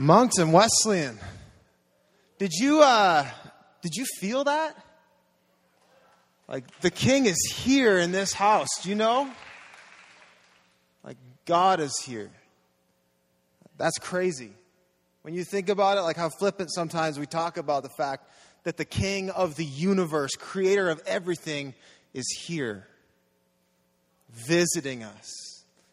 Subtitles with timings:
[0.00, 1.18] Moncton Wesleyan.
[2.38, 3.26] Did you uh
[3.82, 4.76] did you feel that?
[6.46, 9.28] Like the king is here in this house, do you know?
[11.02, 11.16] Like
[11.46, 12.30] God is here.
[13.76, 14.52] That's crazy.
[15.22, 18.30] When you think about it, like how flippant sometimes we talk about the fact
[18.62, 21.74] that the king of the universe, creator of everything,
[22.14, 22.86] is here,
[24.30, 25.47] visiting us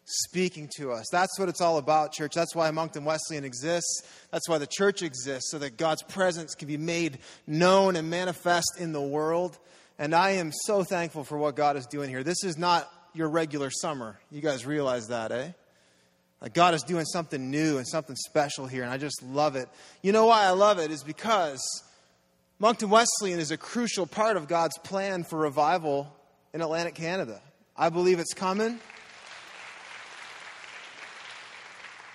[0.06, 1.06] speaking to us.
[1.10, 2.32] That's what it's all about, church.
[2.34, 4.02] That's why Moncton Wesleyan exists.
[4.30, 8.78] That's why the church exists, so that God's presence can be made known and manifest
[8.78, 9.58] in the world.
[9.98, 12.22] And I am so thankful for what God is doing here.
[12.22, 14.18] This is not your regular summer.
[14.30, 15.48] You guys realize that, eh?
[16.40, 19.68] Like God is doing something new and something special here, and I just love it.
[20.02, 21.60] You know why I love it is because
[22.58, 26.14] Moncton Wesleyan is a crucial part of God's plan for revival
[26.52, 27.40] in Atlantic Canada.
[27.76, 28.78] I believe it's coming.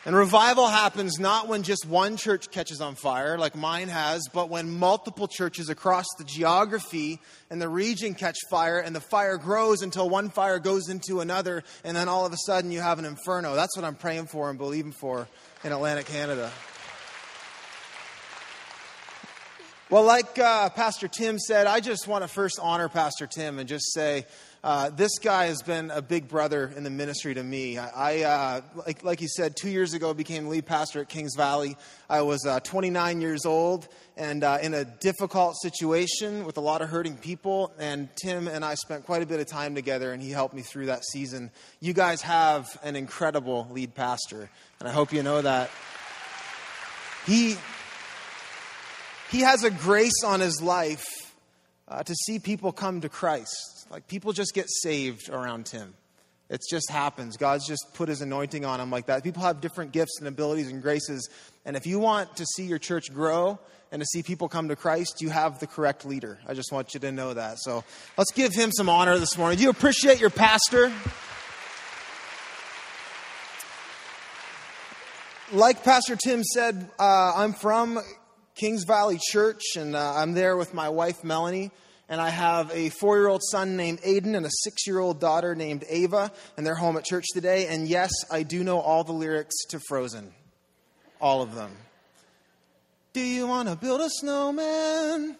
[0.03, 4.49] And revival happens not when just one church catches on fire, like mine has, but
[4.49, 7.19] when multiple churches across the geography
[7.51, 11.63] and the region catch fire, and the fire grows until one fire goes into another,
[11.83, 13.53] and then all of a sudden you have an inferno.
[13.53, 15.27] That's what I'm praying for and believing for
[15.63, 16.51] in Atlantic Canada.
[19.91, 23.67] Well, like uh, Pastor Tim said, I just want to first honor Pastor Tim and
[23.67, 24.25] just say,
[24.63, 27.79] uh, this guy has been a big brother in the ministry to me.
[27.79, 31.75] I, uh, like, like he said, two years ago became lead pastor at Kings Valley.
[32.07, 36.83] I was uh, 29 years old and uh, in a difficult situation with a lot
[36.83, 37.73] of hurting people.
[37.79, 40.61] And Tim and I spent quite a bit of time together, and he helped me
[40.61, 41.49] through that season.
[41.79, 44.47] You guys have an incredible lead pastor,
[44.79, 45.71] and I hope you know that.
[47.25, 47.55] He,
[49.31, 51.20] he has a grace on his life
[51.91, 53.85] uh, to see people come to Christ.
[53.89, 55.93] Like people just get saved around him.
[56.49, 57.37] It just happens.
[57.37, 59.23] God's just put his anointing on him like that.
[59.23, 61.29] People have different gifts and abilities and graces.
[61.65, 63.59] And if you want to see your church grow
[63.91, 66.39] and to see people come to Christ, you have the correct leader.
[66.47, 67.57] I just want you to know that.
[67.59, 67.83] So
[68.17, 69.57] let's give him some honor this morning.
[69.57, 70.91] Do you appreciate your pastor?
[75.53, 77.99] Like Pastor Tim said, uh, I'm from
[78.55, 81.71] Kings Valley Church, and uh, I'm there with my wife, Melanie
[82.11, 85.21] and I have a four year old son named Aiden and a six year old
[85.21, 87.67] daughter named Ava, and they're home at church today.
[87.67, 90.33] And yes, I do know all the lyrics to Frozen,
[91.21, 91.71] all of them.
[93.13, 95.37] Do you want to build a snowman?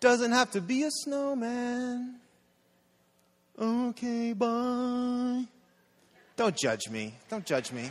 [0.00, 2.16] Doesn't have to be a snowman.
[3.58, 5.44] Okay, bye.
[6.36, 7.14] Don't judge me.
[7.30, 7.90] Don't judge me.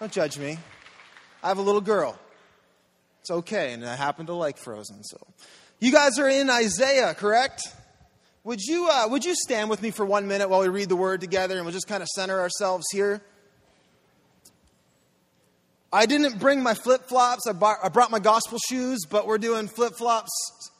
[0.00, 0.58] Don't judge me.
[1.42, 2.18] I have a little girl.
[3.24, 5.16] It's okay, and I happen to like Frozen, so.
[5.80, 7.62] You guys are in Isaiah, correct?
[8.44, 10.96] Would you, uh, would you stand with me for one minute while we read the
[10.96, 13.22] word together and we'll just kind of center ourselves here?
[15.90, 17.46] I didn't bring my flip flops.
[17.46, 17.52] I,
[17.82, 20.30] I brought my gospel shoes, but we're doing flip flops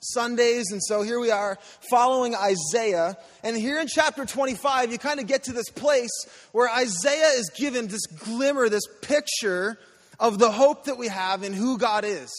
[0.03, 0.67] Sundays.
[0.71, 3.17] And so here we are following Isaiah.
[3.43, 6.13] And here in chapter 25, you kind of get to this place
[6.53, 9.79] where Isaiah is given this glimmer, this picture
[10.19, 12.31] of the hope that we have in who God is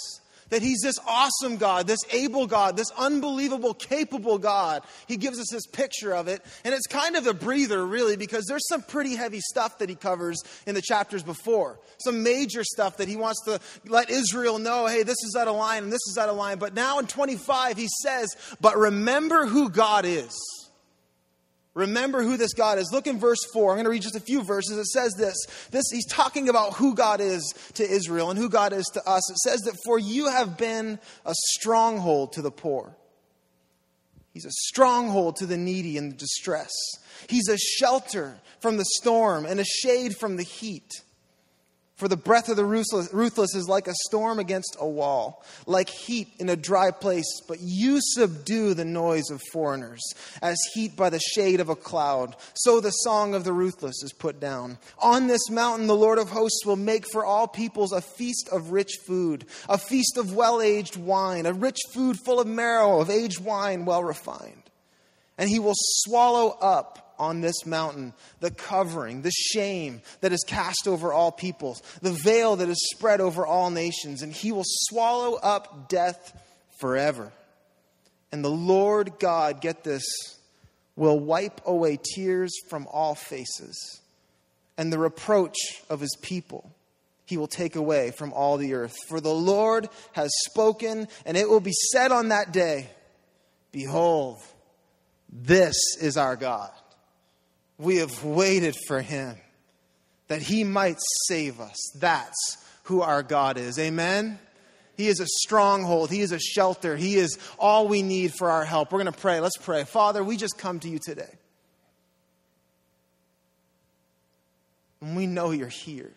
[0.50, 4.84] that he's this awesome God, this able God, this unbelievable, capable God.
[5.08, 6.44] He gives us this picture of it.
[6.64, 9.96] And it's kind of a breather, really, because there's some pretty heavy stuff that he
[9.96, 11.80] covers in the chapters before.
[11.98, 15.56] Some major stuff that he wants to let Israel know hey, this is out of
[15.56, 16.60] line and this is out of line.
[16.60, 20.36] But now in 25, he says, But remember who God is.
[21.76, 22.90] Remember who this God is.
[22.92, 23.72] Look in verse 4.
[23.72, 24.78] I'm going to read just a few verses.
[24.78, 25.36] It says this.
[25.72, 29.30] This he's talking about who God is to Israel and who God is to us.
[29.30, 32.96] It says that for you have been a stronghold to the poor.
[34.34, 36.72] He's a stronghold to the needy and the distress.
[37.28, 40.90] He's a shelter from the storm and a shade from the heat.
[41.96, 46.28] For the breath of the ruthless is like a storm against a wall, like heat
[46.40, 50.02] in a dry place, but you subdue the noise of foreigners,
[50.42, 52.36] as heat by the shade of a cloud.
[52.54, 54.78] So the song of the ruthless is put down.
[55.00, 58.72] On this mountain, the Lord of hosts will make for all peoples a feast of
[58.72, 63.10] rich food, a feast of well aged wine, a rich food full of marrow, of
[63.10, 64.64] aged wine well refined.
[65.38, 70.88] And he will swallow up on this mountain the covering, the shame that is cast
[70.88, 75.36] over all peoples, the veil that is spread over all nations, and he will swallow
[75.36, 76.38] up death
[76.80, 77.32] forever.
[78.32, 80.04] And the Lord God, get this,
[80.96, 84.02] will wipe away tears from all faces,
[84.78, 85.58] and the reproach
[85.90, 86.72] of his people
[87.26, 88.96] he will take away from all the earth.
[89.08, 92.88] For the Lord has spoken, and it will be said on that day
[93.72, 94.40] Behold,
[95.30, 96.72] this is our God.
[97.78, 99.38] We have waited for him.
[100.28, 101.76] that he might save us.
[102.00, 103.78] That's who our God is.
[103.78, 104.40] Amen?
[104.98, 106.10] He is a stronghold.
[106.10, 106.96] He is a shelter.
[106.96, 108.92] He is all we need for our help.
[108.92, 109.40] We're going to pray.
[109.40, 109.84] Let's pray.
[109.84, 111.30] Father, we just come to you today.
[115.02, 116.12] And we know you're here.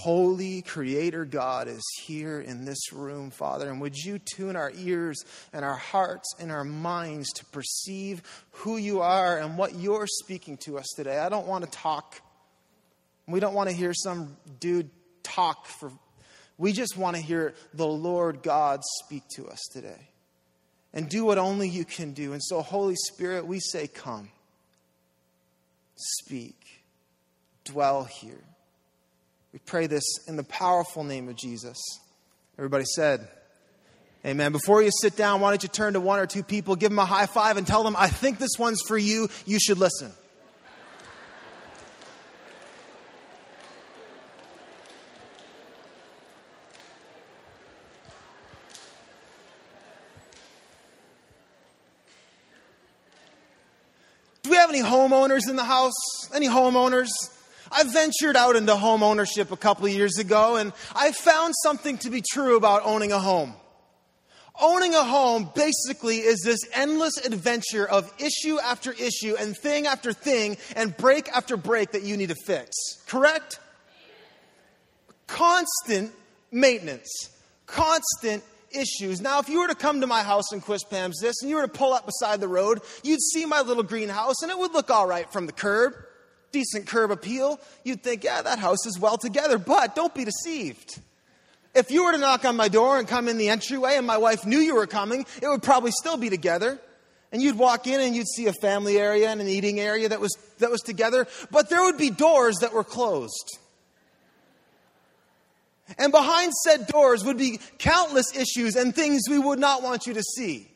[0.00, 3.68] Holy Creator God is here in this room, Father.
[3.68, 8.78] And would you tune our ears and our hearts and our minds to perceive who
[8.78, 11.18] you are and what you're speaking to us today?
[11.18, 12.18] I don't want to talk.
[13.26, 14.88] We don't want to hear some dude
[15.22, 15.92] talk for.
[16.56, 20.08] We just want to hear the Lord God speak to us today
[20.94, 22.32] and do what only you can do.
[22.32, 24.30] And so, Holy Spirit, we say, Come,
[25.94, 26.56] speak,
[27.64, 28.44] dwell here.
[29.52, 31.76] We pray this in the powerful name of Jesus.
[32.56, 33.28] Everybody said,
[34.24, 34.52] Amen.
[34.52, 36.98] Before you sit down, why don't you turn to one or two people, give them
[36.98, 39.28] a high five, and tell them, I think this one's for you.
[39.46, 40.12] You should listen.
[54.42, 55.92] Do we have any homeowners in the house?
[56.34, 57.08] Any homeowners?
[57.70, 61.98] I ventured out into home ownership a couple of years ago and I found something
[61.98, 63.54] to be true about owning a home.
[64.60, 70.12] Owning a home basically is this endless adventure of issue after issue and thing after
[70.12, 72.76] thing and break after break that you need to fix.
[73.06, 73.60] Correct?
[75.28, 76.12] Constant
[76.50, 77.30] maintenance,
[77.66, 79.20] constant issues.
[79.20, 81.68] Now, if you were to come to my house in Quispamsis and you were to
[81.68, 85.06] pull up beside the road, you'd see my little greenhouse and it would look all
[85.06, 85.94] right from the curb
[86.52, 89.58] decent curb appeal, you'd think, yeah, that house is well together.
[89.58, 91.00] But don't be deceived.
[91.74, 94.18] If you were to knock on my door and come in the entryway and my
[94.18, 96.80] wife knew you were coming, it would probably still be together.
[97.32, 100.20] And you'd walk in and you'd see a family area and an eating area that
[100.20, 103.58] was, that was together, but there would be doors that were closed.
[105.96, 110.14] And behind said doors would be countless issues and things we would not want you
[110.14, 110.69] to see.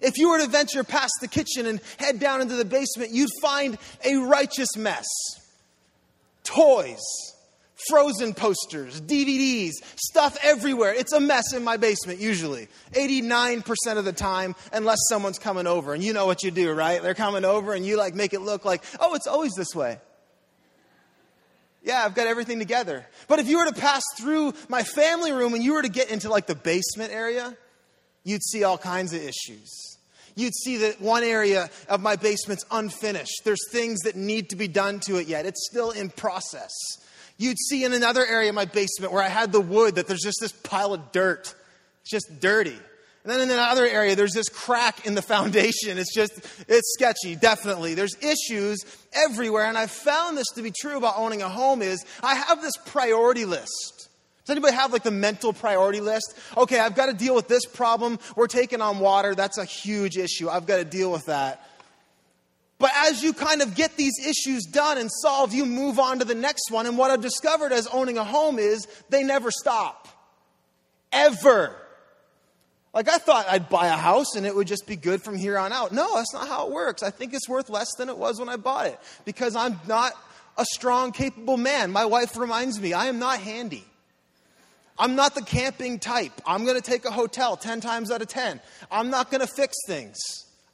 [0.00, 3.30] If you were to venture past the kitchen and head down into the basement, you'd
[3.42, 5.06] find a righteous mess.
[6.44, 7.02] Toys,
[7.88, 10.94] frozen posters, DVDs, stuff everywhere.
[10.94, 12.68] It's a mess in my basement usually.
[12.92, 13.64] 89%
[13.96, 15.94] of the time, unless someone's coming over.
[15.94, 17.02] And you know what you do, right?
[17.02, 19.98] They're coming over and you like make it look like, oh, it's always this way.
[21.84, 23.04] Yeah, I've got everything together.
[23.26, 26.10] But if you were to pass through my family room and you were to get
[26.10, 27.56] into like the basement area,
[28.24, 29.98] you'd see all kinds of issues.
[30.34, 33.42] You'd see that one area of my basement's unfinished.
[33.44, 35.46] There's things that need to be done to it yet.
[35.46, 36.70] It's still in process.
[37.36, 40.22] You'd see in another area of my basement where I had the wood that there's
[40.22, 41.54] just this pile of dirt.
[42.02, 42.78] It's just dirty.
[43.24, 45.96] And then in another area, there's this crack in the foundation.
[45.96, 46.32] It's just,
[46.68, 47.94] it's sketchy, definitely.
[47.94, 48.78] There's issues
[49.12, 49.66] everywhere.
[49.66, 52.76] And I found this to be true about owning a home is I have this
[52.86, 54.01] priority list.
[54.44, 56.36] Does anybody have like the mental priority list?
[56.56, 58.18] Okay, I've got to deal with this problem.
[58.34, 59.34] We're taking on water.
[59.34, 60.48] That's a huge issue.
[60.48, 61.64] I've got to deal with that.
[62.78, 66.24] But as you kind of get these issues done and solved, you move on to
[66.24, 66.86] the next one.
[66.86, 70.08] And what I've discovered as owning a home is they never stop.
[71.12, 71.76] Ever.
[72.92, 75.56] Like I thought I'd buy a house and it would just be good from here
[75.56, 75.92] on out.
[75.92, 77.04] No, that's not how it works.
[77.04, 80.12] I think it's worth less than it was when I bought it because I'm not
[80.58, 81.92] a strong, capable man.
[81.92, 83.86] My wife reminds me I am not handy.
[84.98, 86.32] I'm not the camping type.
[86.46, 88.60] I'm going to take a hotel 10 times out of 10.
[88.90, 90.18] I'm not going to fix things.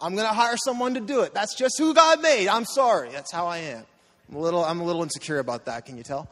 [0.01, 1.35] I'm going to hire someone to do it.
[1.35, 2.49] That's just who God made.
[2.49, 3.11] I'm sorry.
[3.11, 3.85] That's how I am.
[4.29, 5.87] I'm a little, I'm a little insecure about that.
[5.87, 6.29] Can you tell?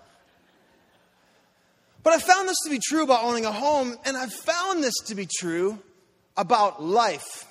[2.02, 4.94] But I found this to be true about owning a home, and I've found this
[5.06, 5.78] to be true
[6.36, 7.46] about life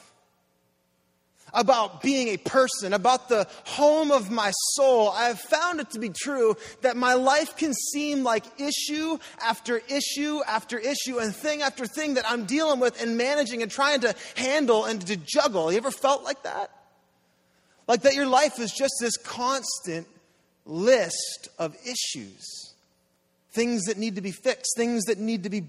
[1.56, 6.00] about being a person, about the home of my soul, I have found it to
[6.00, 11.62] be true that my life can seem like issue after issue after issue and thing
[11.62, 15.72] after thing that I'm dealing with and managing and trying to handle and to juggle.
[15.72, 16.70] You ever felt like that?
[17.88, 20.08] Like that your life is just this constant
[20.66, 22.74] list of issues.
[23.54, 25.64] Things that need to be fixed, things that need to be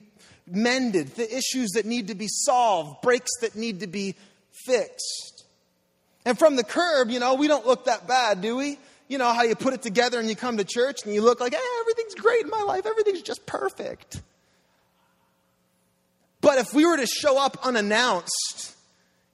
[0.48, 4.16] mended, the issues that need to be solved, breaks that need to be
[4.64, 5.35] fixed.
[6.26, 8.78] And from the curb, you know, we don't look that bad, do we?
[9.06, 11.40] You know how you put it together and you come to church and you look
[11.40, 14.20] like, hey, everything's great in my life, everything's just perfect.
[16.40, 18.74] But if we were to show up unannounced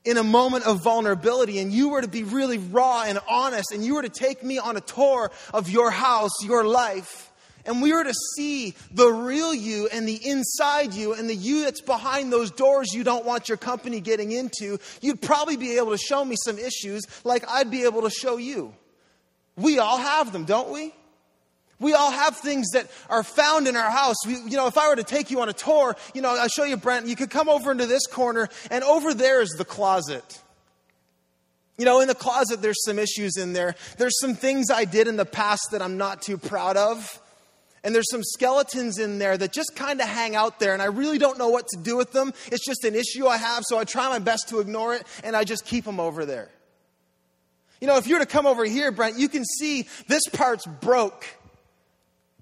[0.04, 3.82] in a moment of vulnerability and you were to be really raw and honest and
[3.82, 7.31] you were to take me on a tour of your house, your life,
[7.64, 11.64] and we were to see the real you and the inside you and the you
[11.64, 15.90] that's behind those doors you don't want your company getting into, you'd probably be able
[15.90, 18.74] to show me some issues like I'd be able to show you.
[19.56, 20.92] We all have them, don't we?
[21.78, 24.16] We all have things that are found in our house.
[24.24, 26.48] We, you know, if I were to take you on a tour, you know, I'll
[26.48, 29.64] show you Brent, you could come over into this corner, and over there is the
[29.64, 30.40] closet.
[31.78, 33.74] You know, in the closet, there's some issues in there.
[33.98, 37.20] There's some things I did in the past that I'm not too proud of.
[37.84, 40.86] And there's some skeletons in there that just kind of hang out there, and I
[40.86, 42.32] really don't know what to do with them.
[42.46, 45.34] It's just an issue I have, so I try my best to ignore it, and
[45.34, 46.48] I just keep them over there.
[47.80, 50.64] You know, if you were to come over here, Brent, you can see this part's
[50.64, 51.26] broke.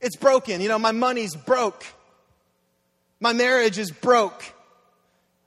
[0.02, 0.60] It's broken.
[0.60, 1.86] You know, my money's broke.
[3.20, 4.44] My marriage is broke.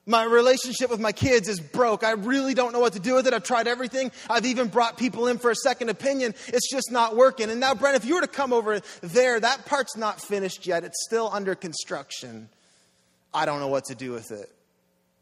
[0.06, 2.04] My relationship with my kids is broke.
[2.04, 3.34] I really don't know what to do with it.
[3.34, 4.12] I've tried everything.
[4.30, 6.36] I've even brought people in for a second opinion.
[6.48, 7.50] It's just not working.
[7.50, 10.84] And now, Brent, if you were to come over there, that part's not finished yet.
[10.84, 12.50] It's still under construction.
[13.34, 14.52] I don't know what to do with it.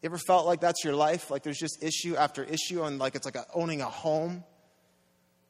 [0.02, 1.30] You ever felt like that's your life?
[1.30, 4.44] Like there's just issue after issue, and like it's like a, owning a home?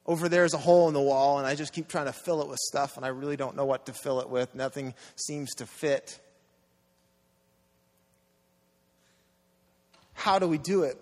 [0.06, 2.42] Over there is a hole in the wall, and I just keep trying to fill
[2.42, 4.54] it with stuff, and I really don't know what to fill it with.
[4.54, 6.20] Nothing seems to fit.
[10.22, 11.02] How do we do it?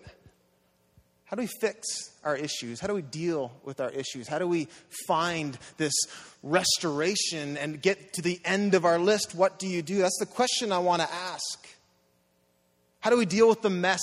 [1.25, 1.85] How do we fix
[2.23, 2.79] our issues?
[2.79, 4.29] How do we deal with our issues?
[4.29, 4.69] How do we
[5.07, 5.93] find this
[6.41, 9.35] restoration and get to the end of our list?
[9.35, 9.97] What do you do?
[9.97, 11.67] That's the question I want to ask.
[13.01, 13.99] How do we deal with the mess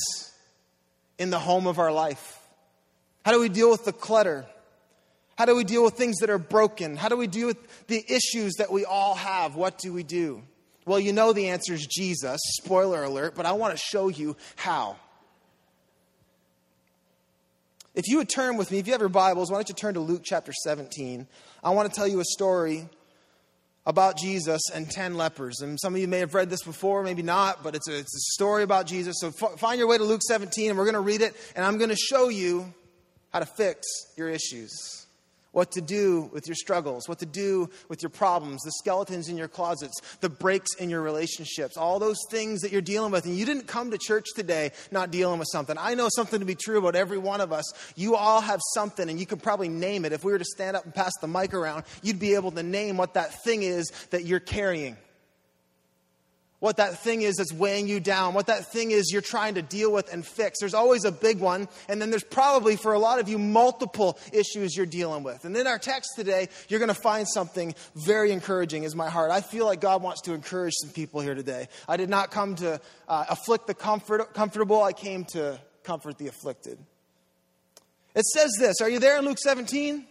[1.18, 2.38] in the home of our life?
[3.24, 4.44] How do we deal with the clutter?
[5.38, 6.94] How do we deal with things that are broken?
[6.94, 9.56] How do we deal with the issues that we all have?
[9.56, 10.42] What do we do?
[10.84, 12.38] Well, you know the answer is Jesus.
[12.62, 14.96] Spoiler alert, but I want to show you how.
[17.96, 19.94] If you would turn with me, if you have your Bibles, why don't you turn
[19.94, 21.26] to Luke chapter 17?
[21.64, 22.86] I want to tell you a story
[23.86, 25.62] about Jesus and 10 lepers.
[25.62, 28.14] And some of you may have read this before, maybe not, but it's a, it's
[28.14, 29.16] a story about Jesus.
[29.18, 31.64] So f- find your way to Luke 17, and we're going to read it, and
[31.64, 32.74] I'm going to show you
[33.32, 33.86] how to fix
[34.18, 35.05] your issues
[35.56, 39.38] what to do with your struggles, what to do with your problems, the skeletons in
[39.38, 43.24] your closets, the breaks in your relationships, all those things that you're dealing with.
[43.24, 45.74] And you didn't come to church today not dealing with something.
[45.80, 47.64] I know something to be true about every one of us.
[47.96, 50.12] You all have something, and you could probably name it.
[50.12, 52.62] If we were to stand up and pass the mic around, you'd be able to
[52.62, 54.98] name what that thing is that you're carrying
[56.58, 59.62] what that thing is that's weighing you down, what that thing is you're trying to
[59.62, 60.60] deal with and fix.
[60.60, 64.18] There's always a big one, and then there's probably for a lot of you multiple
[64.32, 65.44] issues you're dealing with.
[65.44, 69.30] And in our text today, you're going to find something very encouraging, is my heart.
[69.30, 71.68] I feel like God wants to encourage some people here today.
[71.88, 76.28] I did not come to uh, afflict the comfort, comfortable, I came to comfort the
[76.28, 76.78] afflicted.
[78.14, 80.06] It says this Are you there in Luke 17?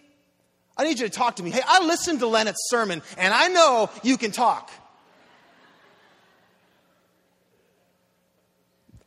[0.78, 1.52] I need you to talk to me.
[1.52, 4.70] Hey, I listened to Lennett's sermon, and I know you can talk.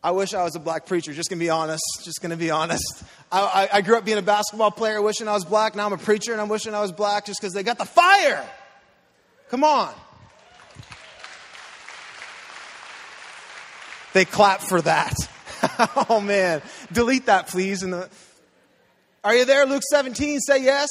[0.09, 1.83] I wish I was a black preacher, just gonna be honest.
[2.03, 3.05] Just gonna be honest.
[3.31, 5.77] I, I, I, grew up being a basketball player, wishing I was black.
[5.77, 7.85] Now I'm a preacher and I'm wishing I was black just because they got the
[7.85, 8.43] fire.
[9.50, 9.93] Come on.
[14.15, 15.15] They clap for that.
[16.09, 16.62] oh man.
[16.91, 17.83] Delete that, please.
[17.83, 18.09] In the...
[19.23, 20.41] Are you there, Luke 17?
[20.41, 20.88] Say yes.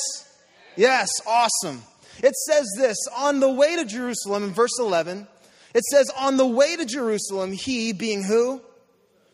[0.75, 1.81] Yes, awesome.
[2.21, 5.27] It says this on the way to Jerusalem in verse 11.
[5.73, 8.61] It says, On the way to Jerusalem, he, being who?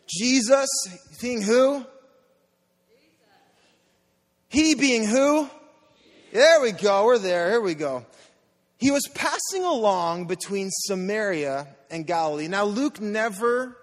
[0.06, 0.68] Jesus
[1.20, 1.84] being who?
[4.48, 5.48] He being who?
[6.32, 7.04] There we go.
[7.06, 7.50] We're there.
[7.50, 8.04] Here we go.
[8.76, 12.48] He was passing along between Samaria and Galilee.
[12.48, 13.76] Now, Luke never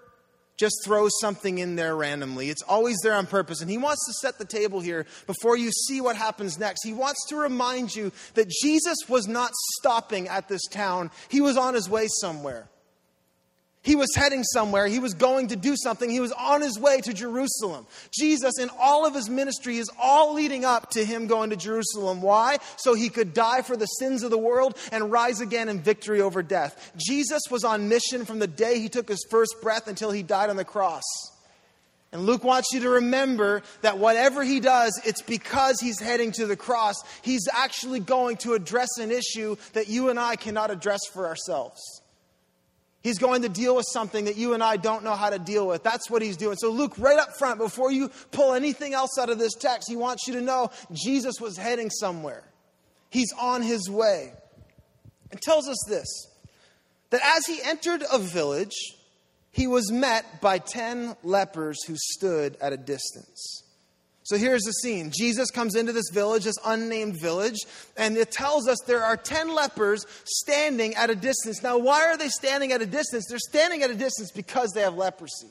[0.56, 2.48] just throws something in there randomly.
[2.48, 3.60] It's always there on purpose.
[3.60, 6.84] And he wants to set the table here before you see what happens next.
[6.84, 11.56] He wants to remind you that Jesus was not stopping at this town, he was
[11.56, 12.68] on his way somewhere.
[13.84, 14.86] He was heading somewhere.
[14.86, 16.08] He was going to do something.
[16.08, 17.84] He was on his way to Jerusalem.
[18.16, 22.22] Jesus, in all of his ministry, is all leading up to him going to Jerusalem.
[22.22, 22.58] Why?
[22.76, 26.20] So he could die for the sins of the world and rise again in victory
[26.20, 26.92] over death.
[26.96, 30.48] Jesus was on mission from the day he took his first breath until he died
[30.48, 31.02] on the cross.
[32.12, 36.46] And Luke wants you to remember that whatever he does, it's because he's heading to
[36.46, 36.94] the cross.
[37.22, 42.01] He's actually going to address an issue that you and I cannot address for ourselves.
[43.02, 45.66] He's going to deal with something that you and I don't know how to deal
[45.66, 45.82] with.
[45.82, 46.56] That's what he's doing.
[46.56, 49.96] So, Luke, right up front, before you pull anything else out of this text, he
[49.96, 52.44] wants you to know Jesus was heading somewhere.
[53.10, 54.32] He's on his way.
[55.32, 56.28] And tells us this
[57.10, 58.76] that as he entered a village,
[59.50, 63.64] he was met by 10 lepers who stood at a distance.
[64.24, 65.10] So here's the scene.
[65.16, 67.58] Jesus comes into this village, this unnamed village,
[67.96, 71.62] and it tells us there are 10 lepers standing at a distance.
[71.62, 73.26] Now, why are they standing at a distance?
[73.28, 75.50] They're standing at a distance because they have leprosy.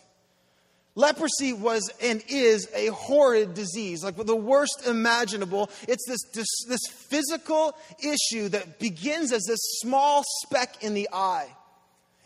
[0.96, 5.70] Leprosy was and is a horrid disease, like the worst imaginable.
[5.88, 11.48] It's this, this, this, physical issue that begins as this small speck in the eye.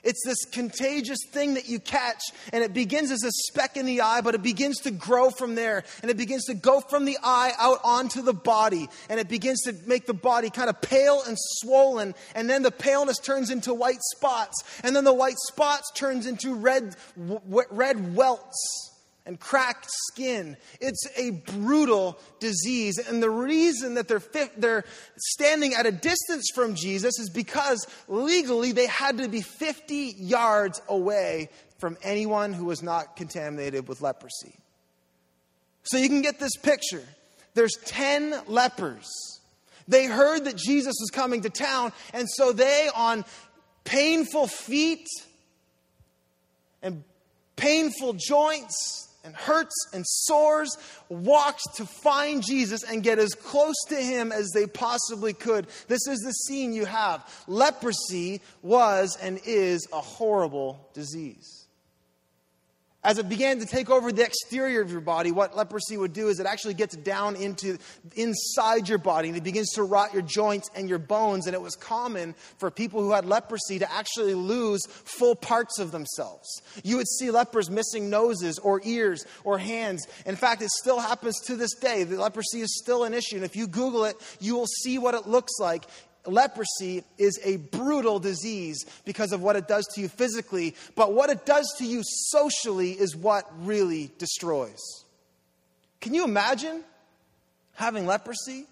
[0.06, 2.22] It's this contagious thing that you catch,
[2.54, 5.56] and it begins as a speck in the eye, but it begins to grow from
[5.56, 5.84] there.
[6.02, 8.88] And it begins to go from the eye out onto the body.
[9.10, 12.14] And it begins to make the body kind of pale and swollen.
[12.36, 14.64] And then the paleness turns into white spots.
[14.84, 18.95] And then the white spots turns into red, red welts
[19.26, 20.56] and cracked skin.
[20.80, 22.98] It's a brutal disease.
[22.98, 24.22] And the reason that they're,
[24.58, 24.86] they're
[25.18, 30.82] standing at a distance from Jesus is because legally they had to be 50 yards
[30.88, 34.56] away from anyone who was not contaminated with leprosy.
[35.84, 37.04] So you can get this picture.
[37.54, 39.08] There's 10 lepers.
[39.88, 43.24] They heard that Jesus was coming to town, and so they, on
[43.84, 45.08] painful feet
[46.82, 47.04] and
[47.56, 50.78] painful joints, and hurts and sores,
[51.10, 55.68] walked to find Jesus and get as close to him as they possibly could.
[55.88, 57.28] This is the scene you have.
[57.48, 61.65] Leprosy was and is a horrible disease.
[63.06, 66.30] As it began to take over the exterior of your body, what leprosy would do
[66.30, 67.78] is it actually gets down into
[68.16, 71.46] inside your body and it begins to rot your joints and your bones.
[71.46, 75.92] And it was common for people who had leprosy to actually lose full parts of
[75.92, 76.48] themselves.
[76.84, 80.08] You would see lepers missing noses or ears or hands.
[80.26, 82.06] In fact, it still happens to this day.
[82.06, 83.36] The leprosy is still an issue.
[83.36, 85.86] And if you Google it, you will see what it looks like
[86.28, 91.30] leprosy is a brutal disease because of what it does to you physically, but what
[91.30, 94.82] it does to you socially is what really destroys.
[96.02, 96.84] Can you imagine
[97.74, 98.66] having leprosy?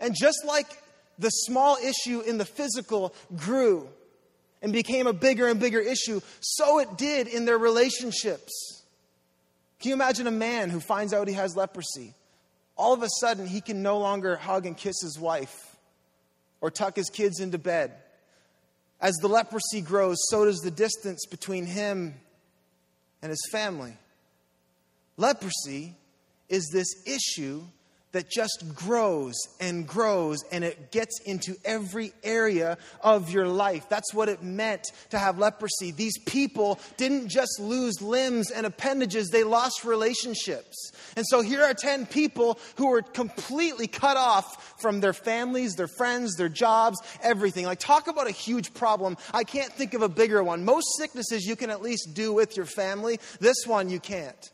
[0.00, 0.66] And just like
[1.18, 3.88] the small issue in the physical grew
[4.62, 8.82] and became a bigger and bigger issue, so it did in their relationships.
[9.80, 12.14] Can you imagine a man who finds out he has leprosy?
[12.76, 15.73] All of a sudden, he can no longer hug and kiss his wife
[16.64, 17.92] or tuck his kids into bed.
[18.98, 22.14] As the leprosy grows, so does the distance between him
[23.20, 23.98] and his family.
[25.18, 25.94] Leprosy
[26.48, 27.64] is this issue
[28.14, 33.88] that just grows and grows and it gets into every area of your life.
[33.88, 35.90] That's what it meant to have leprosy.
[35.90, 40.92] These people didn't just lose limbs and appendages, they lost relationships.
[41.16, 45.88] And so here are 10 people who were completely cut off from their families, their
[45.88, 47.66] friends, their jobs, everything.
[47.66, 49.16] Like, talk about a huge problem.
[49.32, 50.64] I can't think of a bigger one.
[50.64, 54.50] Most sicknesses you can at least do with your family, this one you can't.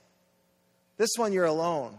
[0.97, 1.99] This one you're alone.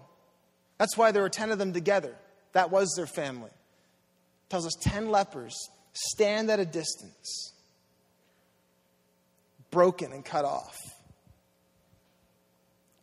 [0.81, 2.15] That's why there were 10 of them together.
[2.53, 3.51] That was their family.
[3.51, 5.55] It tells us 10 lepers
[5.93, 7.53] stand at a distance,
[9.69, 10.75] broken and cut off.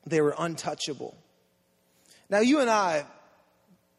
[0.08, 1.16] They were untouchable.
[2.28, 3.06] Now, you and I,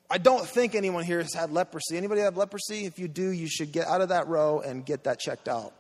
[0.10, 1.96] I don't think anyone here has had leprosy.
[1.96, 2.84] Anybody have leprosy?
[2.84, 5.72] If you do, you should get out of that row and get that checked out.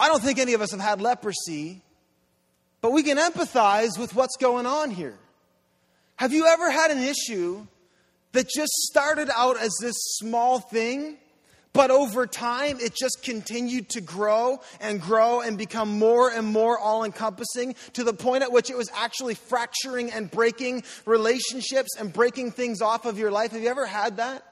[0.00, 1.82] I don't think any of us have had leprosy,
[2.80, 5.18] but we can empathize with what's going on here.
[6.16, 7.66] Have you ever had an issue
[8.32, 11.16] that just started out as this small thing,
[11.72, 16.78] but over time it just continued to grow and grow and become more and more
[16.78, 22.12] all encompassing to the point at which it was actually fracturing and breaking relationships and
[22.12, 23.52] breaking things off of your life?
[23.52, 24.42] Have you ever had that?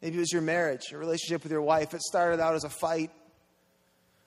[0.00, 1.94] Maybe it was your marriage, your relationship with your wife.
[1.94, 3.12] It started out as a fight,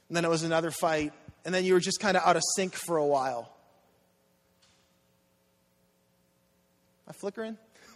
[0.07, 1.11] and then it was another fight,
[1.45, 3.51] and then you were just kind of out of sync for a while.
[7.07, 7.55] Am I flickering?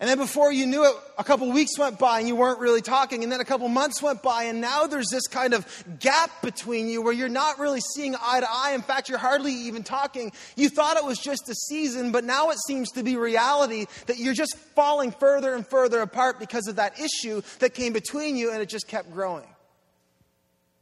[0.00, 2.80] and then before you knew it, a couple weeks went by and you weren't really
[2.80, 5.66] talking, and then a couple months went by, and now there's this kind of
[6.00, 8.72] gap between you where you're not really seeing eye to eye.
[8.74, 10.32] In fact, you're hardly even talking.
[10.56, 14.16] You thought it was just a season, but now it seems to be reality that
[14.16, 18.50] you're just falling further and further apart because of that issue that came between you,
[18.50, 19.44] and it just kept growing.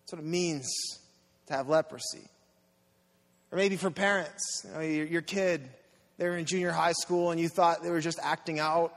[0.04, 0.68] That's what it means
[1.46, 2.28] to have leprosy.
[3.50, 5.70] Or maybe for parents, you know, your, your kid,
[6.18, 8.92] they were in junior high school and you thought they were just acting out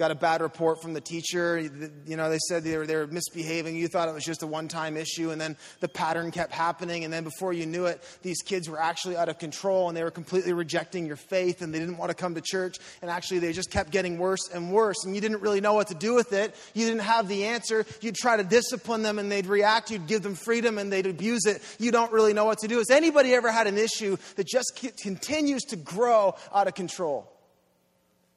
[0.00, 1.60] got a bad report from the teacher.
[2.06, 3.76] You know, they said they were, they were misbehaving.
[3.76, 7.04] You thought it was just a one time issue, and then the pattern kept happening.
[7.04, 10.02] And then before you knew it, these kids were actually out of control and they
[10.02, 12.78] were completely rejecting your faith and they didn't want to come to church.
[13.02, 15.04] And actually, they just kept getting worse and worse.
[15.04, 16.54] And you didn't really know what to do with it.
[16.72, 17.84] You didn't have the answer.
[18.00, 19.90] You'd try to discipline them and they'd react.
[19.90, 21.60] You'd give them freedom and they'd abuse it.
[21.78, 22.78] You don't really know what to do.
[22.78, 27.30] Has anybody ever had an issue that just continues to grow out of control?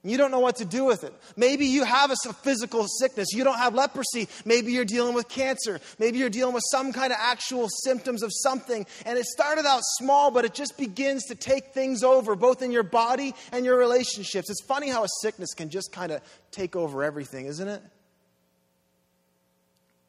[0.06, 1.14] You don't know what to do with it.
[1.38, 3.30] Maybe you have a physical sickness.
[3.32, 4.28] You don't have leprosy.
[4.44, 5.80] Maybe you're dealing with cancer.
[5.98, 8.86] Maybe you're dealing with some kind of actual symptoms of something.
[9.06, 12.74] And it started out small, but it just begins to take things over, both in
[12.74, 14.50] your body and your relationships.
[14.50, 17.82] It's funny how a sickness can just kind of take over everything, isn't it?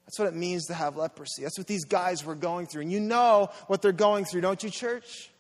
[0.06, 1.42] That's what it means to have leprosy.
[1.42, 2.82] That's what these guys were going through.
[2.82, 5.30] And you know what they're going through, don't you, church?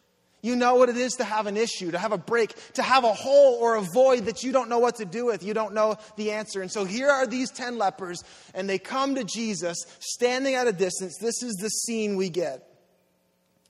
[0.44, 3.02] You know what it is to have an issue, to have a break, to have
[3.04, 5.42] a hole or a void that you don't know what to do with.
[5.42, 6.60] You don't know the answer.
[6.60, 10.72] And so here are these 10 lepers, and they come to Jesus standing at a
[10.72, 11.16] distance.
[11.18, 12.62] This is the scene we get.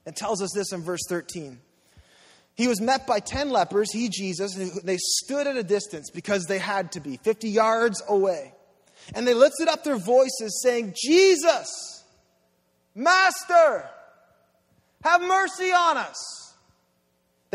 [0.05, 1.61] It tells us this in verse 13.
[2.55, 6.43] He was met by 10 lepers, he, Jesus, and they stood at a distance because
[6.43, 8.53] they had to be, 50 yards away.
[9.13, 12.03] And they lifted up their voices, saying, Jesus,
[12.93, 13.89] Master,
[15.05, 16.44] have mercy on us.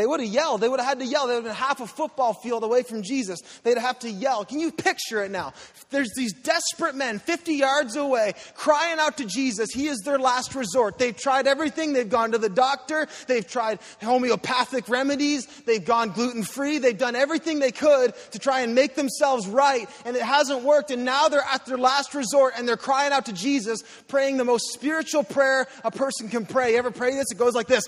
[0.01, 0.63] They would have yelled.
[0.63, 1.27] They would have had to yell.
[1.27, 3.39] They would have been half a football field away from Jesus.
[3.65, 4.47] They'd have to yell.
[4.47, 5.53] Can you picture it now?
[5.91, 9.73] There's these desperate men 50 yards away crying out to Jesus.
[9.73, 10.97] He is their last resort.
[10.97, 11.93] They've tried everything.
[11.93, 13.09] They've gone to the doctor.
[13.27, 15.45] They've tried homeopathic remedies.
[15.67, 16.79] They've gone gluten free.
[16.79, 19.87] They've done everything they could to try and make themselves right.
[20.07, 20.91] And it hasn't worked.
[20.91, 24.47] And now they're at their last resort and they're crying out to Jesus, praying the
[24.47, 26.73] most spiritual prayer a person can pray.
[26.73, 27.27] You ever pray this?
[27.31, 27.85] It goes like this!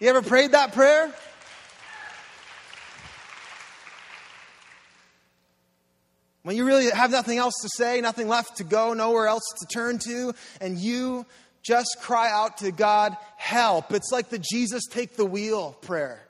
[0.00, 1.12] You ever prayed that prayer?
[6.44, 9.66] When you really have nothing else to say, nothing left to go, nowhere else to
[9.66, 11.26] turn to, and you
[11.62, 13.92] just cry out to God, help.
[13.92, 16.22] It's like the Jesus take the wheel prayer.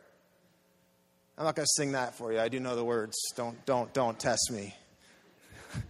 [1.37, 2.41] I'm not going to sing that for you.
[2.41, 3.17] I do know the words.
[3.37, 4.75] Don't, don't, don't test me.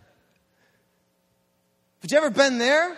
[2.01, 2.97] But you ever been there?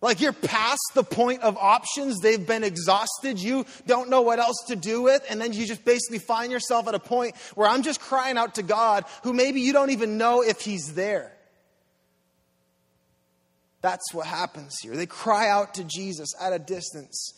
[0.00, 2.20] Like you're past the point of options.
[2.20, 3.38] They've been exhausted.
[3.38, 5.24] You don't know what else to do with.
[5.30, 8.56] And then you just basically find yourself at a point where I'm just crying out
[8.56, 11.32] to God, who maybe you don't even know if He's there.
[13.80, 14.96] That's what happens here.
[14.96, 17.32] They cry out to Jesus at a distance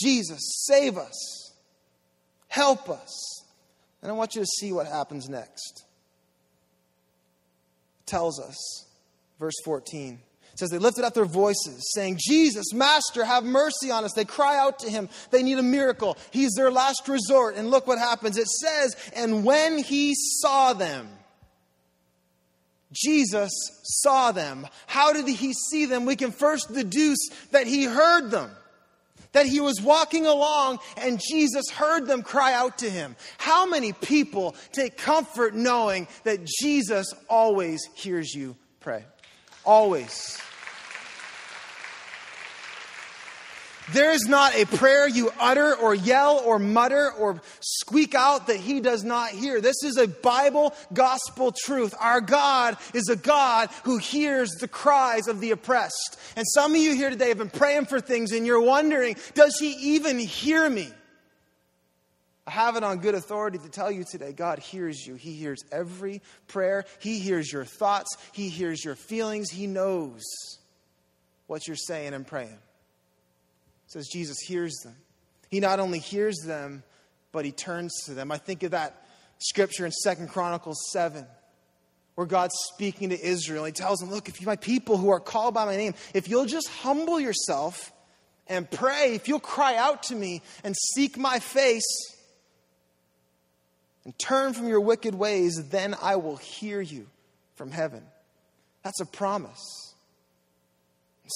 [0.00, 1.52] Jesus, save us.
[2.46, 3.44] Help us.
[4.00, 5.84] And I want you to see what happens next.
[8.00, 8.86] It tells us,
[9.38, 10.20] verse 14
[10.58, 14.12] says they lifted up their voices, saying, Jesus, Master, have mercy on us.
[14.12, 15.08] They cry out to him.
[15.30, 16.18] They need a miracle.
[16.30, 17.56] He's their last resort.
[17.56, 18.36] And look what happens.
[18.36, 21.08] It says, And when he saw them,
[22.92, 23.50] Jesus
[23.84, 24.66] saw them.
[24.86, 26.06] How did he see them?
[26.06, 28.50] We can first deduce that he heard them.
[29.32, 33.14] That he was walking along and Jesus heard them cry out to him.
[33.36, 39.04] How many people take comfort knowing that Jesus always hears you pray?
[39.64, 40.40] Always.
[43.92, 48.56] There is not a prayer you utter or yell or mutter or squeak out that
[48.56, 49.60] he does not hear.
[49.60, 51.94] This is a Bible gospel truth.
[51.98, 56.18] Our God is a God who hears the cries of the oppressed.
[56.36, 59.58] And some of you here today have been praying for things and you're wondering, does
[59.58, 60.88] he even hear me?
[62.46, 65.14] I have it on good authority to tell you today God hears you.
[65.16, 70.22] He hears every prayer, He hears your thoughts, He hears your feelings, He knows
[71.46, 72.58] what you're saying and praying
[73.88, 74.94] says Jesus hears them.
[75.50, 76.82] He not only hears them,
[77.32, 78.30] but he turns to them.
[78.30, 79.02] I think of that
[79.38, 81.26] scripture in Second Chronicles 7,
[82.14, 83.64] where God's speaking to Israel.
[83.64, 86.28] He tells them, Look, if you, my people who are called by my name, if
[86.28, 87.92] you'll just humble yourself
[88.46, 92.14] and pray, if you'll cry out to me and seek my face
[94.04, 97.06] and turn from your wicked ways, then I will hear you
[97.54, 98.02] from heaven.
[98.82, 99.87] That's a promise.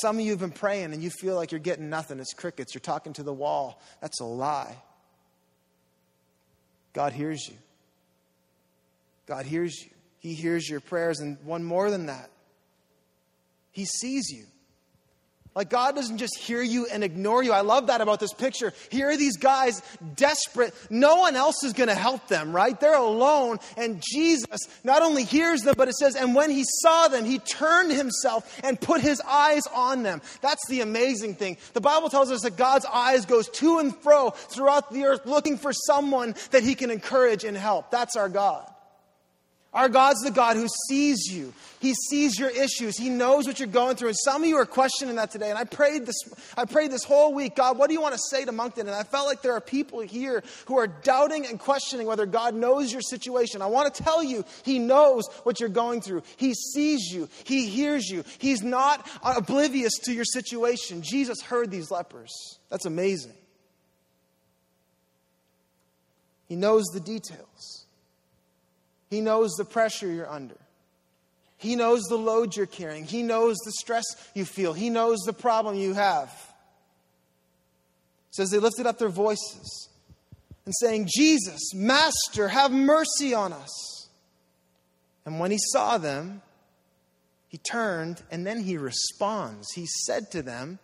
[0.01, 2.19] Some of you have been praying and you feel like you're getting nothing.
[2.19, 2.75] It's crickets.
[2.75, 3.81] You're talking to the wall.
[4.01, 4.77] That's a lie.
[6.93, 7.57] God hears you.
[9.27, 9.91] God hears you.
[10.21, 11.21] He hears your prayers.
[11.21, 12.31] And one more than that,
[13.71, 14.47] He sees you.
[15.55, 17.53] Like God doesn't just hear you and ignore you.
[17.53, 18.73] I love that about this picture.
[18.91, 19.83] Here are these guys
[20.17, 20.73] desperate.
[20.89, 22.79] No one else is going to help them, right?
[22.81, 23.59] They're alone.
[23.77, 27.39] And Jesus not only hears them, but it says, and when he saw them, he
[27.39, 30.23] turned himself and put his eyes on them.
[30.41, 31.59] That's the amazing thing.
[31.75, 35.59] The Bible tells us that God's eyes goes to and fro throughout the earth looking
[35.59, 37.91] for someone that he can encourage and help.
[37.91, 38.72] That's our God.
[39.75, 41.55] Our God's the God who sees you.
[41.81, 42.99] He sees your issues.
[42.99, 44.09] He knows what you're going through.
[44.09, 45.49] And some of you are questioning that today.
[45.49, 46.15] And I prayed this,
[46.59, 48.87] I prayed this whole week, God, what do you want to say to Moncton?
[48.87, 52.55] And I felt like there are people here who are doubting and questioning whether God
[52.55, 53.63] knows your situation.
[53.63, 56.23] I want to tell you, He knows what you're going through.
[56.37, 57.31] He sees you.
[57.45, 58.25] He hears you.
[58.39, 61.01] He's not oblivious to your situation.
[61.01, 62.59] Jesus heard these lepers.
[62.69, 63.35] That's amazing.
[66.47, 67.82] He knows the details.
[69.13, 70.57] He knows the pressure you're under.
[71.59, 73.05] He knows the load you're carrying.
[73.05, 74.73] He knows the stress you feel.
[74.73, 76.31] He knows the problem you have.
[78.31, 79.91] It says they lifted up their voices
[80.65, 84.09] and saying, Jesus, Master, have mercy on us.
[85.27, 86.41] And when he saw them,
[87.49, 89.73] he turned and then he responds.
[89.75, 90.79] He said to them,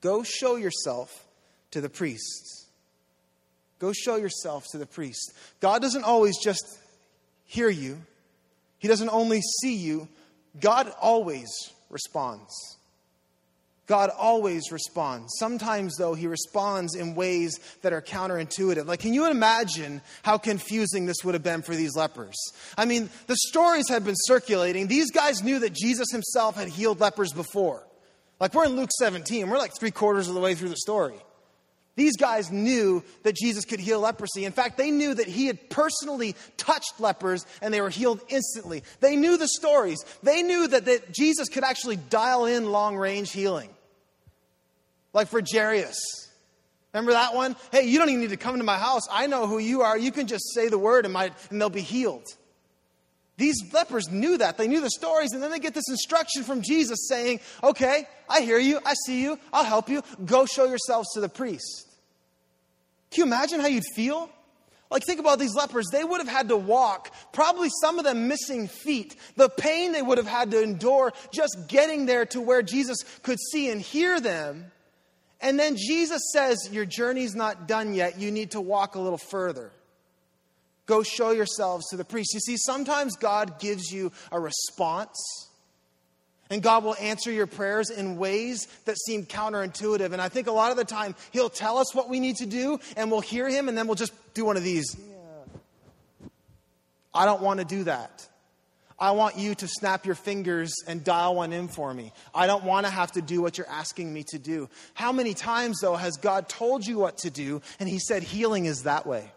[0.00, 1.26] Go show yourself
[1.72, 2.70] to the priests.
[3.78, 5.34] Go show yourself to the priest.
[5.60, 6.64] God doesn't always just
[7.46, 7.98] hear you,
[8.78, 10.08] he doesn't only see you,
[10.60, 11.48] God always
[11.90, 12.76] responds.
[13.86, 15.32] God always responds.
[15.38, 18.86] Sometimes, though, he responds in ways that are counterintuitive.
[18.86, 22.34] Like, can you imagine how confusing this would have been for these lepers?
[22.76, 24.88] I mean, the stories had been circulating.
[24.88, 27.86] These guys knew that Jesus himself had healed lepers before.
[28.40, 31.16] Like, we're in Luke 17, we're like three quarters of the way through the story.
[31.96, 34.44] These guys knew that Jesus could heal leprosy.
[34.44, 38.84] In fact, they knew that he had personally touched lepers and they were healed instantly.
[39.00, 40.04] They knew the stories.
[40.22, 43.70] They knew that, that Jesus could actually dial in long range healing.
[45.14, 45.98] Like for Jairus.
[46.92, 47.56] Remember that one?
[47.72, 49.02] Hey, you don't even need to come to my house.
[49.10, 49.96] I know who you are.
[49.96, 52.26] You can just say the word and, my, and they'll be healed.
[53.38, 54.56] These lepers knew that.
[54.56, 58.40] They knew the stories, and then they get this instruction from Jesus saying, Okay, I
[58.40, 58.80] hear you.
[58.84, 59.38] I see you.
[59.52, 60.02] I'll help you.
[60.24, 61.85] Go show yourselves to the priest.
[63.16, 64.28] Can you imagine how you'd feel?
[64.90, 65.86] Like, think about these lepers.
[65.90, 69.16] They would have had to walk, probably some of them missing feet.
[69.36, 73.38] The pain they would have had to endure just getting there to where Jesus could
[73.52, 74.70] see and hear them.
[75.40, 78.20] And then Jesus says, Your journey's not done yet.
[78.20, 79.72] You need to walk a little further.
[80.84, 82.34] Go show yourselves to the priest.
[82.34, 85.45] You see, sometimes God gives you a response
[86.50, 90.12] and God will answer your prayers in ways that seem counterintuitive.
[90.12, 92.46] And I think a lot of the time, He'll tell us what we need to
[92.46, 94.96] do, and we'll hear Him, and then we'll just do one of these.
[97.14, 98.28] I don't want to do that.
[98.98, 102.12] I want you to snap your fingers and dial one in for me.
[102.34, 104.70] I don't want to have to do what you're asking me to do.
[104.94, 108.64] How many times, though, has God told you what to do, and He said healing
[108.64, 109.30] is that way?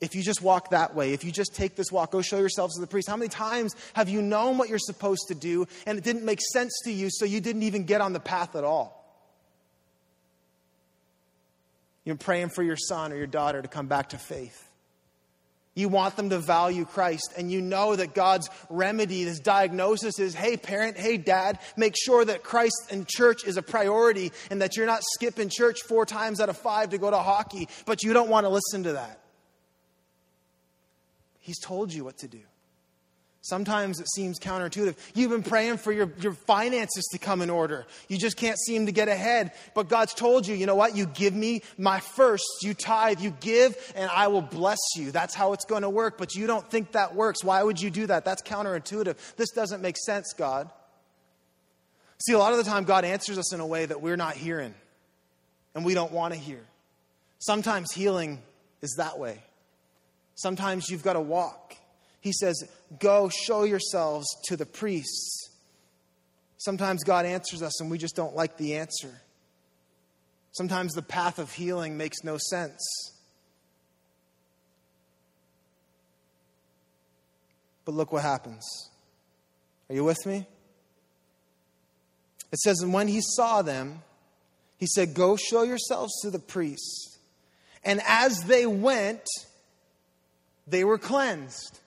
[0.00, 2.74] If you just walk that way, if you just take this walk, go show yourselves
[2.74, 3.08] to the priest.
[3.08, 6.40] How many times have you known what you're supposed to do and it didn't make
[6.52, 8.96] sense to you, so you didn't even get on the path at all?
[12.04, 14.62] You're praying for your son or your daughter to come back to faith.
[15.74, 20.34] You want them to value Christ, and you know that God's remedy, this diagnosis is
[20.34, 24.76] hey, parent, hey, dad, make sure that Christ and church is a priority and that
[24.76, 28.14] you're not skipping church four times out of five to go to hockey, but you
[28.14, 29.20] don't want to listen to that.
[31.46, 32.40] He's told you what to do.
[33.40, 34.96] Sometimes it seems counterintuitive.
[35.14, 37.86] You've been praying for your, your finances to come in order.
[38.08, 39.52] You just can't seem to get ahead.
[39.72, 40.96] But God's told you, you know what?
[40.96, 42.42] You give me my first.
[42.62, 45.12] You tithe, you give, and I will bless you.
[45.12, 46.18] That's how it's going to work.
[46.18, 47.44] But you don't think that works.
[47.44, 48.24] Why would you do that?
[48.24, 49.14] That's counterintuitive.
[49.36, 50.68] This doesn't make sense, God.
[52.26, 54.34] See, a lot of the time, God answers us in a way that we're not
[54.34, 54.74] hearing
[55.76, 56.64] and we don't want to hear.
[57.38, 58.42] Sometimes healing
[58.82, 59.38] is that way.
[60.36, 61.74] Sometimes you've got to walk.
[62.20, 62.62] He says,
[62.98, 65.50] Go show yourselves to the priests.
[66.58, 69.20] Sometimes God answers us and we just don't like the answer.
[70.52, 72.80] Sometimes the path of healing makes no sense.
[77.84, 78.64] But look what happens.
[79.88, 80.46] Are you with me?
[82.52, 84.02] It says, And when he saw them,
[84.78, 87.18] he said, Go show yourselves to the priests.
[87.84, 89.26] And as they went,
[90.66, 91.80] they were cleansed.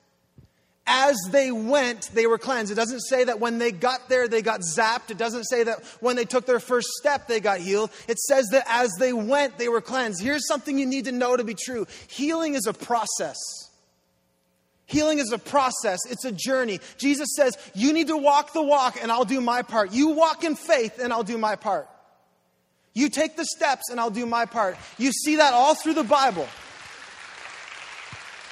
[0.92, 2.72] As they went, they were cleansed.
[2.72, 5.12] It doesn't say that when they got there, they got zapped.
[5.12, 7.92] It doesn't say that when they took their first step, they got healed.
[8.08, 10.20] It says that as they went, they were cleansed.
[10.20, 13.38] Here's something you need to know to be true healing is a process.
[14.88, 16.80] Healing is a process, it's a journey.
[16.98, 19.92] Jesus says, You need to walk the walk, and I'll do my part.
[19.92, 21.88] You walk in faith, and I'll do my part.
[22.96, 24.78] You take the steps, and I'll do my part.
[24.98, 26.48] You see that all through the Bible.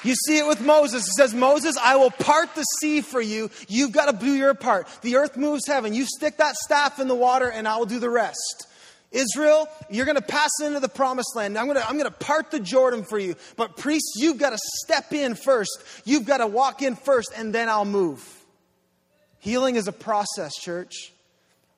[0.03, 1.07] You see it with Moses.
[1.07, 3.49] It says, Moses, I will part the sea for you.
[3.67, 4.87] You've got to do your part.
[5.01, 5.93] The earth moves heaven.
[5.93, 8.67] You stick that staff in the water, and I will do the rest.
[9.11, 11.57] Israel, you're going to pass into the promised land.
[11.57, 13.35] I'm going, to, I'm going to part the Jordan for you.
[13.55, 15.79] But priests, you've got to step in first.
[16.05, 18.27] You've got to walk in first, and then I'll move.
[19.39, 21.13] Healing is a process, church.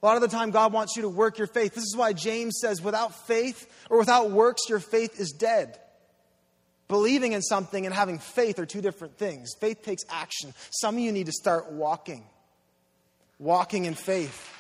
[0.02, 1.76] A lot of the time, God wants you to work your faith.
[1.76, 5.78] This is why James says, without faith or without works, your faith is dead.
[6.90, 9.52] Believing in something and having faith are two different things.
[9.62, 10.56] Faith takes action.
[10.72, 12.26] Some of you need to start walking,
[13.38, 14.56] walking in faith.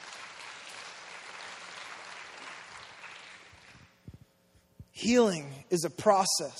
[4.92, 6.60] Healing is a process.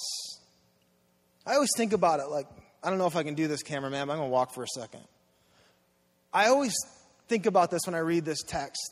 [1.46, 2.48] I always think about it like,
[2.84, 4.64] I don't know if I can do this, cameraman, but I'm going to walk for
[4.64, 5.02] a second.
[6.34, 6.74] I always
[7.28, 8.92] think about this when I read this text.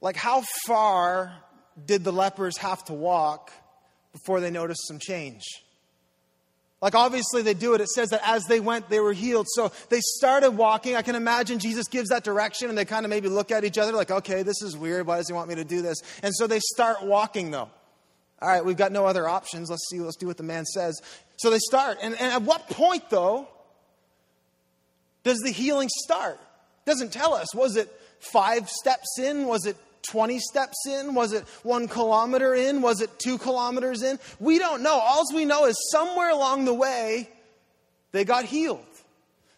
[0.00, 1.32] Like, how far
[1.84, 3.50] did the lepers have to walk
[4.12, 5.42] before they noticed some change?
[6.82, 7.80] Like, obviously, they do it.
[7.80, 9.46] It says that as they went, they were healed.
[9.48, 10.96] So they started walking.
[10.96, 13.78] I can imagine Jesus gives that direction, and they kind of maybe look at each
[13.78, 15.06] other like, okay, this is weird.
[15.06, 16.02] Why does he want me to do this?
[16.22, 17.70] And so they start walking, though.
[18.42, 19.70] All right, we've got no other options.
[19.70, 21.00] Let's see, let's do what the man says.
[21.36, 21.98] So they start.
[22.02, 23.48] And, and at what point, though,
[25.22, 26.38] does the healing start?
[26.86, 27.54] It doesn't tell us.
[27.54, 29.46] Was it five steps in?
[29.46, 31.14] Was it 20 steps in?
[31.14, 32.82] Was it one kilometer in?
[32.82, 34.18] Was it two kilometers in?
[34.38, 34.98] We don't know.
[34.98, 37.28] All we know is somewhere along the way,
[38.12, 38.84] they got healed.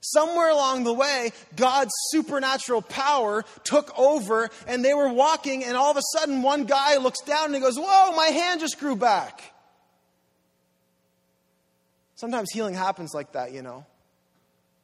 [0.01, 5.91] Somewhere along the way, God's supernatural power took over and they were walking, and all
[5.91, 8.95] of a sudden, one guy looks down and he goes, Whoa, my hand just grew
[8.95, 9.43] back.
[12.15, 13.85] Sometimes healing happens like that, you know.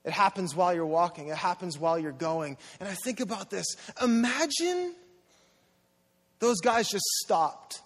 [0.04, 2.56] It happens while you're walking, it happens while you're going.
[2.80, 3.66] And I think about this.
[4.02, 4.94] Imagine
[6.42, 7.80] those guys just stopped.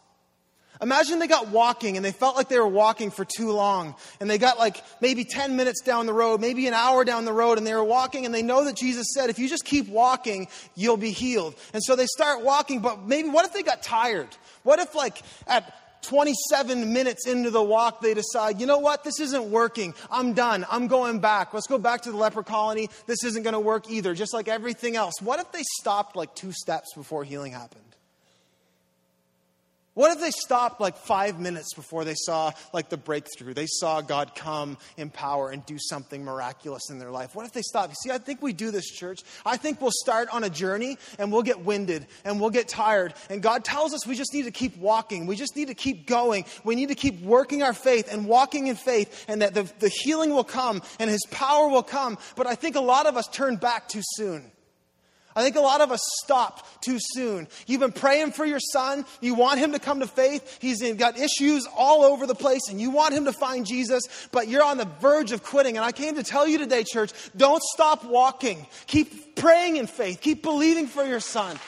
[0.81, 3.95] Imagine they got walking and they felt like they were walking for too long.
[4.19, 7.35] And they got like maybe 10 minutes down the road, maybe an hour down the
[7.35, 9.89] road, and they were walking and they know that Jesus said, if you just keep
[9.89, 11.55] walking, you'll be healed.
[11.75, 14.29] And so they start walking, but maybe what if they got tired?
[14.63, 19.21] What if, like, at 27 minutes into the walk, they decide, you know what, this
[19.21, 19.95] isn't working.
[20.11, 20.65] I'm done.
[20.71, 21.53] I'm going back.
[21.53, 22.89] Let's go back to the leper colony.
[23.07, 25.21] This isn't going to work either, just like everything else.
[25.21, 27.83] What if they stopped like two steps before healing happened?
[29.97, 33.55] What if they stopped like five minutes before they saw like the breakthrough?
[33.55, 37.35] They saw God come in power and do something miraculous in their life.
[37.35, 37.89] What if they stopped?
[37.93, 39.23] You see, I think we do this, church.
[39.47, 43.15] I think we'll start on a journey and we'll get winded and we'll get tired.
[43.31, 45.27] And God tells us we just need to keep walking.
[45.27, 46.45] We just need to keep going.
[46.63, 49.89] We need to keep working our faith and walking in faith and that the, the
[49.89, 52.19] healing will come and His power will come.
[52.37, 54.53] But I think a lot of us turn back too soon.
[55.37, 57.47] I think a lot of us stopped too soon.
[57.67, 59.05] You've been praying for your son.
[59.21, 60.59] You want him to come to faith.
[60.63, 64.49] He's got issues all over the place and you want him to find Jesus, but
[64.49, 65.77] you're on the verge of quitting.
[65.77, 68.67] And I came to tell you today, church, don't stop walking.
[68.87, 70.23] Keep praying in faith.
[70.23, 71.59] Keep believing for your son.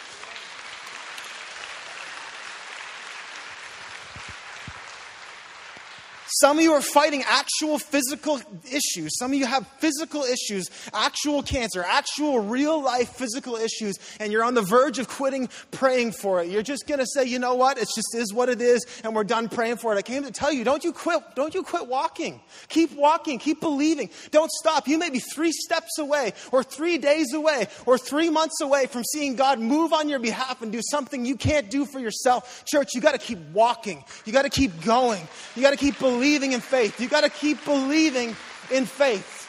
[6.40, 9.18] Some of you are fighting actual physical issues.
[9.18, 14.44] Some of you have physical issues, actual cancer, actual real life physical issues, and you're
[14.44, 16.48] on the verge of quitting praying for it.
[16.48, 17.76] You're just going to say, you know what?
[17.76, 19.98] It just is what it is, and we're done praying for it.
[19.98, 21.24] I came to tell you, don't you quit.
[21.34, 22.40] Don't you quit walking.
[22.68, 23.40] Keep walking.
[23.40, 24.08] Keep believing.
[24.30, 24.86] Don't stop.
[24.86, 29.02] You may be three steps away, or three days away, or three months away from
[29.02, 32.64] seeing God move on your behalf and do something you can't do for yourself.
[32.64, 34.04] Church, you got to keep walking.
[34.24, 35.26] You got to keep going.
[35.56, 37.00] You got to keep believing believing in faith.
[37.00, 38.36] You got to keep believing
[38.70, 39.48] in faith.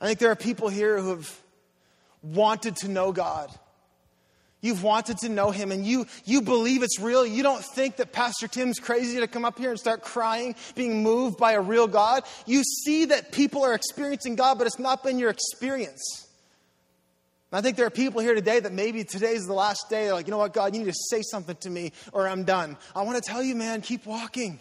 [0.00, 1.40] I think there are people here who have
[2.22, 3.50] wanted to know God.
[4.62, 7.26] You've wanted to know him and you, you believe it's real.
[7.26, 11.02] You don't think that Pastor Tim's crazy to come up here and start crying, being
[11.02, 12.22] moved by a real God.
[12.46, 16.25] You see that people are experiencing God, but it's not been your experience.
[17.52, 20.04] I think there are people here today that maybe today's the last day.
[20.04, 22.44] They're like, you know what, God, you need to say something to me or I'm
[22.44, 22.76] done.
[22.94, 24.60] I want to tell you, man, keep walking.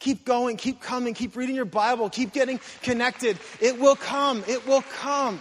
[0.00, 3.38] Keep going, keep coming, keep reading your Bible, keep getting connected.
[3.60, 5.40] It will come, it will come.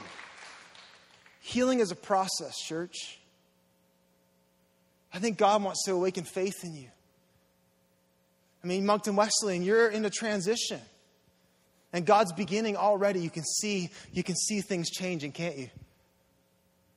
[1.39, 3.19] Healing is a process, church.
[5.13, 6.89] I think God wants to awaken faith in you.
[8.63, 10.81] I mean, Moncton Wesleyan, you're in a transition.
[11.93, 13.21] And God's beginning already.
[13.21, 15.69] You can see, you can see things changing, can't you?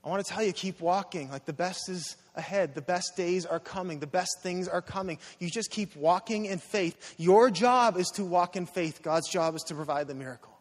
[0.05, 1.31] I want to tell you, keep walking.
[1.31, 2.75] Like the best is ahead.
[2.75, 4.01] The best days are coming.
[4.01, 5.19] The best things are coming.
[5.39, 7.15] You just keep walking in faith.
[7.19, 9.01] Your job is to walk in faith.
[9.03, 10.59] God's job is to provide the miracle.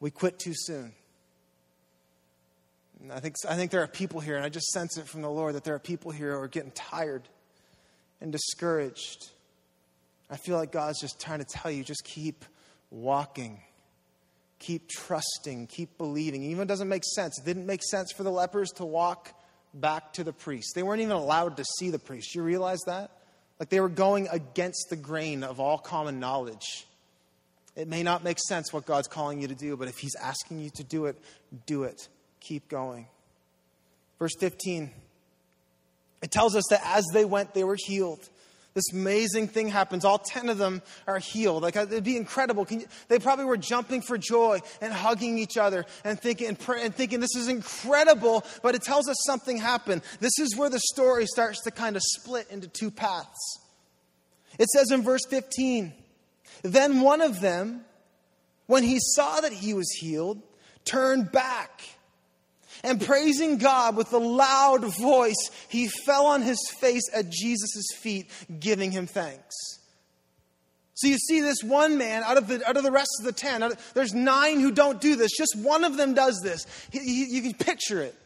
[0.00, 0.92] We quit too soon.
[3.00, 5.22] And I think, I think there are people here, and I just sense it from
[5.22, 7.28] the Lord that there are people here who are getting tired
[8.20, 9.30] and discouraged.
[10.30, 12.44] I feel like God's just trying to tell you just keep
[12.90, 13.60] walking.
[14.58, 16.42] Keep trusting, keep believing.
[16.42, 17.38] Even it doesn't make sense.
[17.38, 19.32] It didn't make sense for the lepers to walk
[19.72, 20.72] back to the priest.
[20.74, 22.34] They weren't even allowed to see the priest.
[22.34, 23.10] You realize that?
[23.60, 26.86] Like they were going against the grain of all common knowledge.
[27.76, 30.60] It may not make sense what God's calling you to do, but if He's asking
[30.60, 31.16] you to do it,
[31.66, 32.08] do it.
[32.40, 33.06] Keep going.
[34.18, 34.90] Verse 15,
[36.22, 38.28] it tells us that as they went, they were healed.
[38.78, 40.04] This amazing thing happens.
[40.04, 41.64] All 10 of them are healed.
[41.64, 42.64] Like, uh, it'd be incredible.
[42.70, 46.94] You, they probably were jumping for joy and hugging each other and thinking, and, and
[46.94, 50.02] thinking, this is incredible, but it tells us something happened.
[50.20, 53.58] This is where the story starts to kind of split into two paths.
[54.60, 55.92] It says in verse 15,
[56.62, 57.84] then one of them,
[58.66, 60.40] when he saw that he was healed,
[60.84, 61.82] turned back
[62.82, 68.30] and praising God with a loud voice, he fell on his face at Jesus' feet,
[68.60, 69.54] giving him thanks.
[70.94, 73.32] So you see this one man out of the, out of the rest of the
[73.32, 75.30] ten, of, there's nine who don't do this.
[75.36, 76.66] Just one of them does this.
[76.90, 78.16] He, he, you can picture it.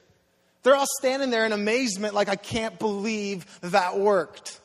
[0.63, 4.59] They're all standing there in amazement, like, I can't believe that worked.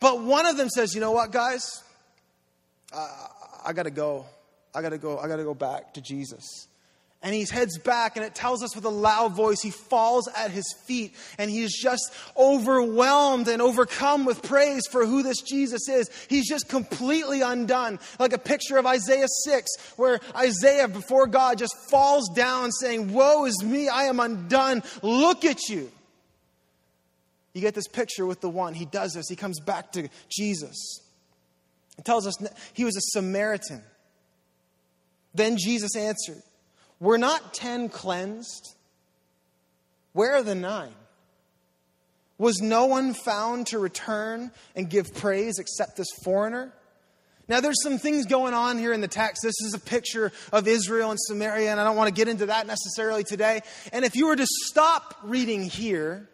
[0.00, 1.62] But one of them says, You know what, guys?
[2.92, 3.08] Uh,
[3.64, 4.26] I got to go.
[4.74, 5.18] I got to go.
[5.18, 6.66] I got to go back to Jesus.
[7.24, 10.50] And he heads back, and it tells us with a loud voice, he falls at
[10.50, 16.10] his feet, and he's just overwhelmed and overcome with praise for who this Jesus is.
[16.28, 21.76] He's just completely undone, like a picture of Isaiah 6, where Isaiah before God just
[21.88, 24.82] falls down saying, Woe is me, I am undone.
[25.02, 25.92] Look at you.
[27.52, 28.74] You get this picture with the one.
[28.74, 31.00] He does this, he comes back to Jesus.
[31.98, 32.34] It tells us
[32.72, 33.82] he was a Samaritan.
[35.34, 36.42] Then Jesus answered,
[37.02, 38.76] were not ten cleansed?
[40.12, 40.94] Where are the nine?
[42.38, 46.72] Was no one found to return and give praise except this foreigner?
[47.48, 49.42] Now, there's some things going on here in the text.
[49.42, 52.46] This is a picture of Israel and Samaria, and I don't want to get into
[52.46, 53.62] that necessarily today.
[53.92, 56.28] And if you were to stop reading here,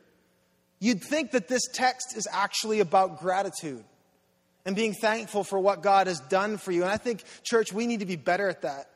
[0.80, 3.84] you'd think that this text is actually about gratitude
[4.66, 6.82] and being thankful for what God has done for you.
[6.82, 8.90] And I think, church, we need to be better at that.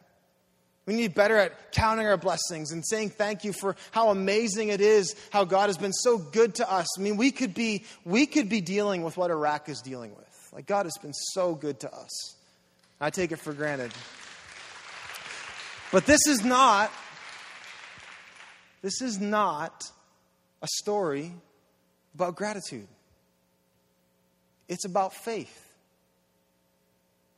[0.84, 4.80] We need better at counting our blessings and saying thank you for how amazing it
[4.80, 6.98] is how God has been so good to us.
[6.98, 10.50] I mean, we could be we could be dealing with what Iraq is dealing with.
[10.52, 12.36] Like God has been so good to us.
[13.00, 13.92] I take it for granted.
[15.92, 16.90] But this is not
[18.82, 19.84] this is not
[20.62, 21.32] a story
[22.14, 22.88] about gratitude.
[24.68, 25.61] It's about faith.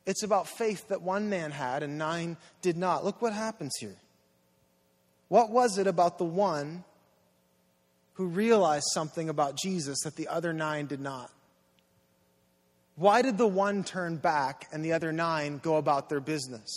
[0.06, 3.04] It's about faith that one man had and nine did not.
[3.04, 3.96] Look what happens here.
[5.28, 6.84] What was it about the one
[8.14, 11.30] who realized something about Jesus that the other nine did not?
[12.96, 16.70] Why did the one turn back and the other nine go about their business?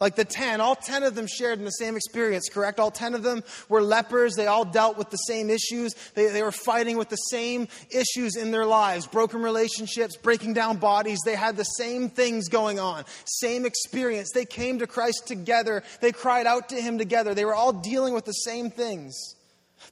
[0.00, 2.80] Like the 10, all 10 of them shared in the same experience, correct?
[2.80, 4.34] All 10 of them were lepers.
[4.34, 5.94] They all dealt with the same issues.
[6.14, 10.78] They, they were fighting with the same issues in their lives broken relationships, breaking down
[10.78, 11.18] bodies.
[11.26, 14.30] They had the same things going on, same experience.
[14.32, 15.82] They came to Christ together.
[16.00, 17.34] They cried out to Him together.
[17.34, 19.14] They were all dealing with the same things.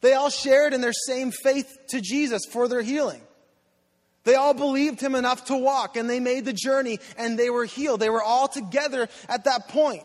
[0.01, 3.21] They all shared in their same faith to Jesus for their healing.
[4.29, 7.65] They all believed him enough to walk and they made the journey and they were
[7.65, 8.01] healed.
[8.01, 10.03] They were all together at that point.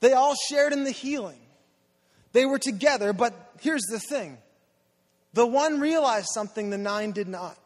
[0.00, 1.38] They all shared in the healing.
[2.32, 4.36] They were together, but here's the thing
[5.32, 7.56] the one realized something the nine did not.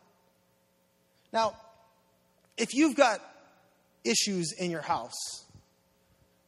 [1.33, 1.57] Now,
[2.59, 3.23] if you've got
[4.05, 5.47] issues in your house,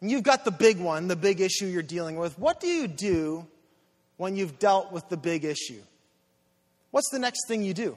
[0.03, 2.87] and you've got the big one, the big issue you're dealing with, what do you
[2.87, 3.47] do
[4.18, 5.80] when you've dealt with the big issue?
[6.91, 7.97] What's the next thing you do?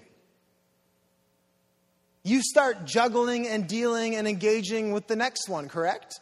[2.28, 6.20] You start juggling and dealing and engaging with the next one, correct?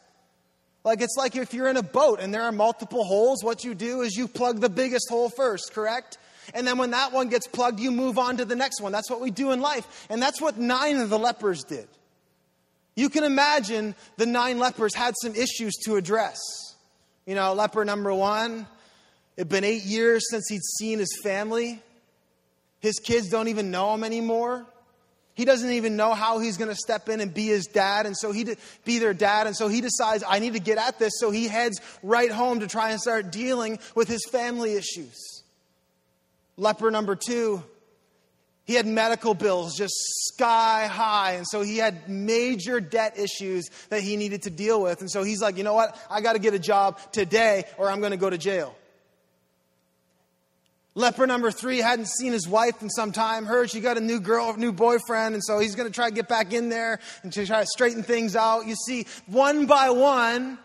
[0.83, 3.73] Like it's like if you're in a boat and there are multiple holes, what you
[3.73, 6.19] do is you plug the biggest hole first, correct?
[6.53, 8.91] And then when that one gets plugged, you move on to the next one.
[8.91, 10.05] That's what we do in life.
[10.09, 11.87] And that's what nine of the lepers did.
[12.95, 16.39] You can imagine the nine lepers had some issues to address.
[17.25, 18.67] You know, leper number one,
[19.37, 21.81] it'd been eight years since he'd seen his family.
[22.79, 24.67] His kids don't even know him anymore.
[25.35, 28.15] He doesn't even know how he's going to step in and be his dad, and
[28.17, 30.97] so he de- be their dad, and so he decides I need to get at
[30.97, 31.13] this.
[31.17, 35.43] So he heads right home to try and start dealing with his family issues.
[36.55, 37.61] Leper number two,
[38.63, 39.93] he had medical bills just
[40.33, 45.01] sky high, and so he had major debt issues that he needed to deal with,
[45.01, 47.91] and so he's like, you know what, I got to get a job today, or
[47.91, 48.73] I'm going to go to jail.
[50.97, 54.21] Leper number three hadn't seen his wife in some time, heard she got a new
[54.21, 57.33] girl, new boyfriend, and so he's going to try to get back in there and
[57.33, 58.65] to try to straighten things out.
[58.65, 60.57] You see, one by one,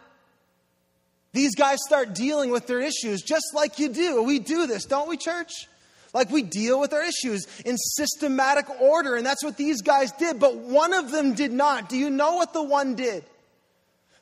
[1.32, 4.22] these guys start dealing with their issues just like you do.
[4.22, 5.66] We do this, don't we, church?
[6.14, 10.38] Like we deal with our issues in systematic order, and that's what these guys did,
[10.38, 11.88] but one of them did not.
[11.88, 13.24] Do you know what the one did?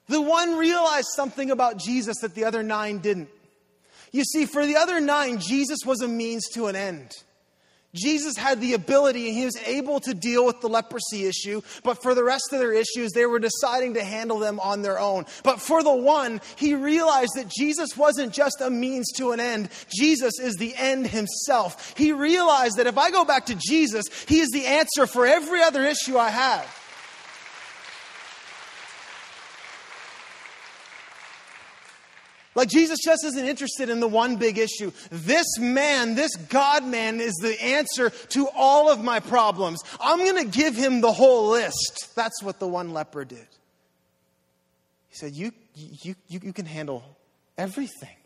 [0.09, 3.29] The one realized something about Jesus that the other nine didn't.
[4.13, 7.13] You see, for the other nine, Jesus was a means to an end.
[7.95, 12.03] Jesus had the ability and he was able to deal with the leprosy issue, but
[12.03, 15.25] for the rest of their issues, they were deciding to handle them on their own.
[15.43, 19.71] But for the one, he realized that Jesus wasn't just a means to an end,
[19.89, 21.95] Jesus is the end himself.
[21.97, 25.63] He realized that if I go back to Jesus, he is the answer for every
[25.63, 26.78] other issue I have.
[32.59, 34.91] Like Jesus just isn't interested in the one big issue.
[35.13, 39.81] This man, this God man, is the answer to all of my problems.
[40.01, 42.13] I'm going to give him the whole list.
[42.17, 43.47] That's what the one leper did.
[45.07, 47.05] He said, You, you, you, you can handle
[47.57, 48.17] everything.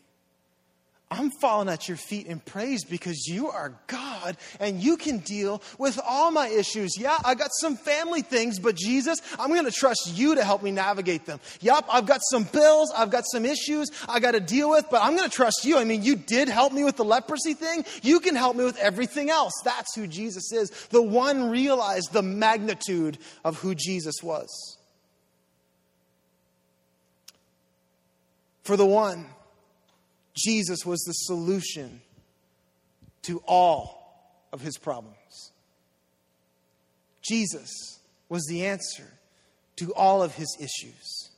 [1.13, 5.61] I'm falling at your feet in praise because you are God and you can deal
[5.77, 6.97] with all my issues.
[6.97, 10.63] Yeah, I got some family things, but Jesus, I'm going to trust you to help
[10.63, 11.39] me navigate them.
[11.61, 15.01] Yup, I've got some bills, I've got some issues I got to deal with, but
[15.03, 15.77] I'm going to trust you.
[15.77, 17.85] I mean, you did help me with the leprosy thing.
[18.01, 19.53] You can help me with everything else.
[19.63, 20.69] That's who Jesus is.
[20.89, 24.77] The one realized the magnitude of who Jesus was.
[28.63, 29.25] For the one,
[30.35, 32.01] Jesus was the solution
[33.23, 34.03] to all
[34.51, 35.51] of his problems.
[37.23, 39.07] Jesus was the answer
[39.77, 41.29] to all of his issues,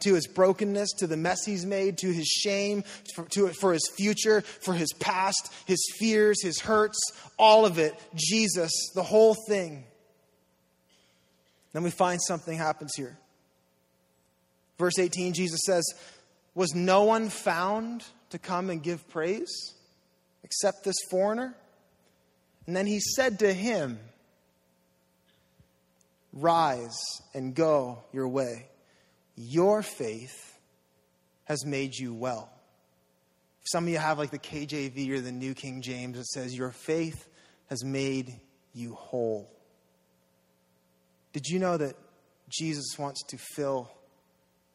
[0.00, 2.82] to his brokenness, to the mess he's made, to his shame,
[3.14, 6.98] for, to, for his future, for his past, his fears, his hurts,
[7.38, 7.94] all of it.
[8.14, 9.84] Jesus, the whole thing.
[11.72, 13.16] Then we find something happens here.
[14.78, 15.84] Verse 18, Jesus says,
[16.54, 19.74] was no one found to come and give praise
[20.44, 21.54] except this foreigner?
[22.66, 23.98] And then he said to him,
[26.32, 26.98] Rise
[27.34, 28.68] and go your way.
[29.36, 30.58] Your faith
[31.44, 32.50] has made you well.
[33.64, 36.70] Some of you have like the KJV or the New King James that says, Your
[36.70, 37.28] faith
[37.68, 38.40] has made
[38.74, 39.50] you whole.
[41.32, 41.96] Did you know that
[42.48, 43.90] Jesus wants to fill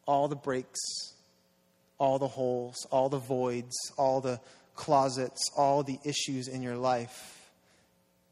[0.06, 0.78] all the breaks
[1.98, 4.40] all the holes, all the voids, all the
[4.74, 7.50] closets, all the issues in your life.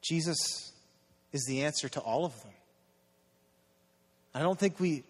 [0.02, 0.72] Jesus
[1.32, 2.52] is the answer to all of them.
[4.34, 5.02] I don't think we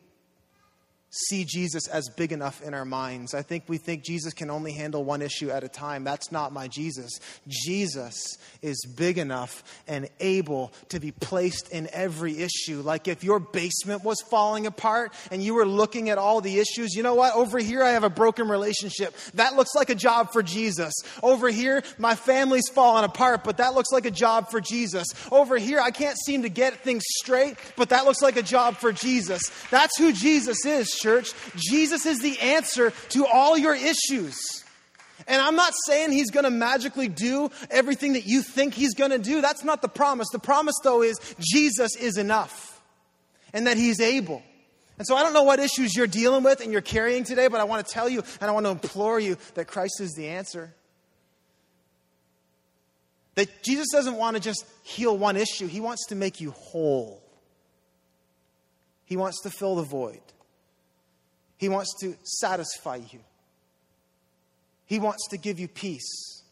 [1.28, 3.34] see Jesus as big enough in our minds.
[3.34, 6.04] I think we think Jesus can only handle one issue at a time.
[6.04, 7.18] That's not my Jesus.
[7.48, 12.82] Jesus is big enough and able to be placed in every issue.
[12.82, 16.94] Like if your basement was falling apart and you were looking at all the issues,
[16.94, 17.34] you know what?
[17.34, 19.14] Over here, I have a broken relationship.
[19.34, 20.92] That looks like a job for Jesus.
[21.22, 25.06] Over here, my family's falling apart, but that looks like a job for Jesus.
[25.30, 28.76] Over here, I can't seem to get things straight, but that looks like a job
[28.76, 29.42] for Jesus.
[29.70, 31.32] That's who Jesus is, church.
[31.56, 34.36] Jesus is the answer to all your issues.
[35.28, 39.12] And I'm not saying he's going to magically do everything that you think he's going
[39.12, 39.40] to do.
[39.40, 40.28] That's not the promise.
[40.32, 42.80] The promise, though, is Jesus is enough
[43.52, 44.42] and that he's able.
[44.98, 47.60] And so I don't know what issues you're dealing with and you're carrying today, but
[47.60, 50.28] I want to tell you and I want to implore you that Christ is the
[50.28, 50.74] answer.
[53.36, 57.22] That Jesus doesn't want to just heal one issue, he wants to make you whole.
[59.04, 60.20] He wants to fill the void.
[61.58, 63.20] He wants to satisfy you.
[64.86, 66.42] He wants to give you peace.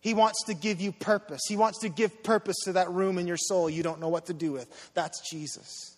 [0.00, 1.40] He wants to give you purpose.
[1.48, 4.26] He wants to give purpose to that room in your soul you don't know what
[4.26, 4.90] to do with.
[4.94, 5.96] That's Jesus.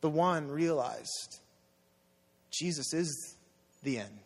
[0.00, 1.40] The one realized
[2.50, 3.36] Jesus is
[3.82, 4.23] the end.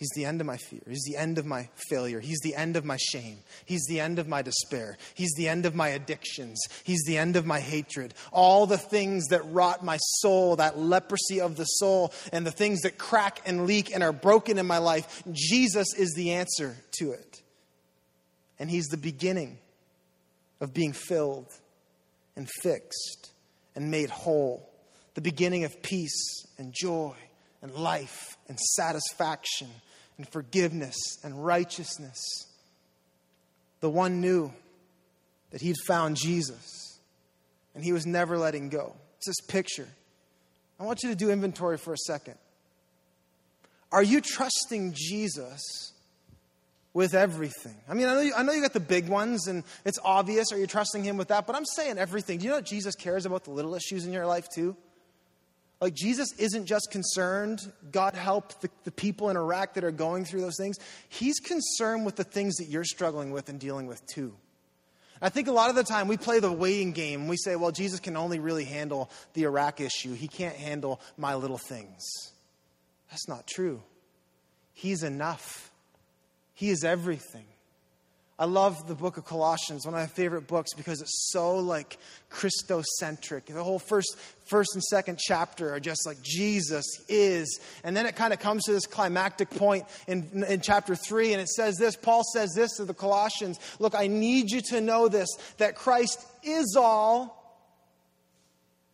[0.00, 0.80] He's the end of my fear.
[0.88, 2.20] He's the end of my failure.
[2.20, 3.36] He's the end of my shame.
[3.66, 4.96] He's the end of my despair.
[5.12, 6.58] He's the end of my addictions.
[6.84, 8.14] He's the end of my hatred.
[8.32, 12.80] All the things that rot my soul, that leprosy of the soul, and the things
[12.80, 17.12] that crack and leak and are broken in my life, Jesus is the answer to
[17.12, 17.42] it.
[18.58, 19.58] And He's the beginning
[20.62, 21.52] of being filled
[22.36, 23.32] and fixed
[23.76, 24.66] and made whole,
[25.12, 27.16] the beginning of peace and joy
[27.60, 29.68] and life and satisfaction
[30.20, 32.18] and forgiveness and righteousness.
[33.80, 34.52] The one knew
[35.50, 37.00] that he'd found Jesus
[37.74, 38.94] and he was never letting go.
[39.16, 39.88] It's this picture.
[40.78, 42.34] I want you to do inventory for a second.
[43.90, 45.94] Are you trusting Jesus
[46.92, 47.76] with everything?
[47.88, 50.52] I mean, I know, you, I know you got the big ones and it's obvious.
[50.52, 51.46] Are you trusting him with that?
[51.46, 52.40] But I'm saying everything.
[52.40, 54.76] Do you know Jesus cares about the little issues in your life too?
[55.80, 57.60] Like, Jesus isn't just concerned,
[57.90, 60.76] God help the, the people in Iraq that are going through those things.
[61.08, 64.34] He's concerned with the things that you're struggling with and dealing with too.
[65.22, 67.28] I think a lot of the time we play the waiting game.
[67.28, 71.34] We say, well, Jesus can only really handle the Iraq issue, He can't handle my
[71.34, 72.04] little things.
[73.10, 73.82] That's not true.
[74.72, 75.70] He's enough.
[76.54, 77.46] He is everything.
[78.40, 81.98] I love the book of Colossians, one of my favorite books, because it's so like
[82.30, 83.44] Christocentric.
[83.44, 84.16] The whole first,
[84.46, 87.60] first and second chapter are just like Jesus is.
[87.84, 91.42] And then it kind of comes to this climactic point in, in chapter three, and
[91.42, 95.08] it says this Paul says this to the Colossians Look, I need you to know
[95.08, 95.28] this,
[95.58, 97.62] that Christ is all,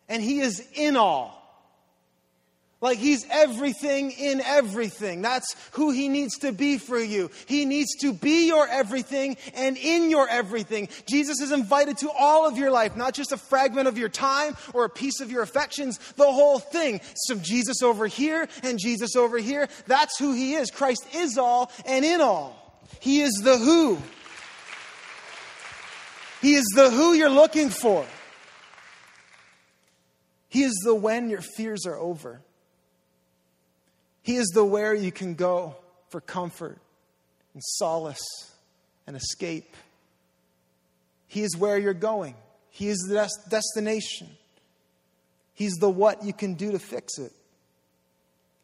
[0.09, 1.36] and he is in all.
[2.79, 5.23] Like he's everything in everything.
[5.23, 7.31] That's who he needs to be for you.
[7.47, 10.87] He needs to be your everything and in your everything.
[11.09, 14.55] Jesus is invited to all of your life, not just a fragment of your time
[14.75, 17.01] or a piece of your affections, the whole thing.
[17.15, 19.67] Some Jesus over here and Jesus over here.
[19.87, 20.69] That's who he is.
[20.69, 22.79] Christ is all and in all.
[22.99, 23.97] He is the who.
[26.43, 28.05] He is the who you're looking for.
[30.47, 32.41] He is the when your fears are over.
[34.27, 35.77] He is the where you can go
[36.09, 36.77] for comfort
[37.53, 38.51] and solace
[39.07, 39.73] and escape.
[41.29, 42.35] He is where you're going.
[42.69, 44.27] He is the destination.
[45.53, 47.31] He's the what you can do to fix it.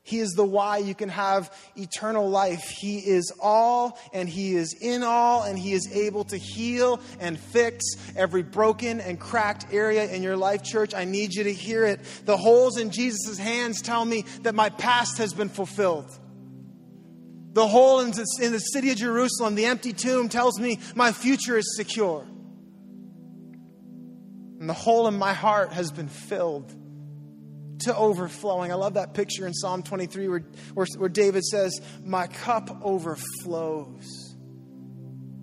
[0.06, 2.68] He is the why you can have eternal life.
[2.68, 7.40] He is all and He is in all and He is able to heal and
[7.40, 7.86] fix
[8.18, 10.94] every broken and cracked area in your life, church.
[10.94, 12.02] I need you to hear it.
[12.26, 16.12] The holes in Jesus' hands tell me that my past has been fulfilled.
[17.54, 21.78] The hole in the, city of Jerusalem, the empty tomb, tells me my future is
[21.78, 22.28] secure.
[24.60, 26.76] And the hole in my heart has been filled
[27.84, 28.72] to overflowing.
[28.72, 34.34] I love that picture in Psalm 23 where, where, where David says, My cup overflows.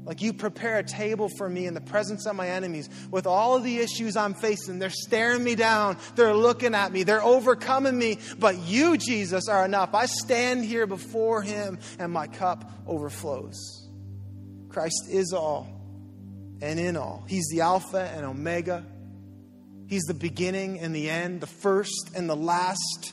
[0.03, 3.55] Like you prepare a table for me in the presence of my enemies with all
[3.55, 4.79] of the issues I'm facing.
[4.79, 5.99] They're staring me down.
[6.17, 7.05] They're looking at me.
[7.05, 8.19] They're overcoming me.
[8.39, 9.95] But you, Jesus, are enough.
[9.95, 13.89] I stand here before him and my cup overflows.
[14.69, 15.69] Christ is all
[16.63, 17.25] and in all.
[17.29, 18.85] He's the Alpha and Omega.
[19.91, 23.13] He's the beginning and the end, the first and the last.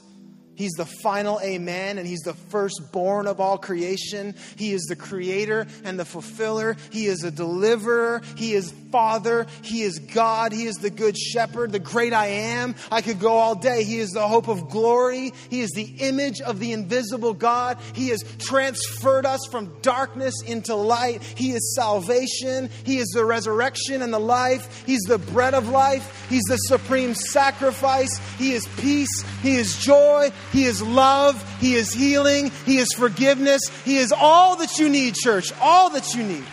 [0.53, 4.35] He's the final amen, and He's the firstborn of all creation.
[4.57, 6.77] He is the creator and the fulfiller.
[6.91, 8.21] He is a deliverer.
[8.35, 9.47] He is Father.
[9.61, 10.51] He is God.
[10.51, 12.75] He is the good shepherd, the great I am.
[12.91, 13.83] I could go all day.
[13.83, 15.33] He is the hope of glory.
[15.49, 17.77] He is the image of the invisible God.
[17.93, 21.23] He has transferred us from darkness into light.
[21.23, 22.69] He is salvation.
[22.83, 24.85] He is the resurrection and the life.
[24.85, 26.27] He's the bread of life.
[26.29, 28.17] He's the supreme sacrifice.
[28.37, 29.23] He is peace.
[29.41, 30.31] He is joy.
[30.51, 31.43] He is love.
[31.59, 32.51] He is healing.
[32.65, 33.61] He is forgiveness.
[33.83, 35.51] He is all that you need, church.
[35.61, 36.45] All that you need.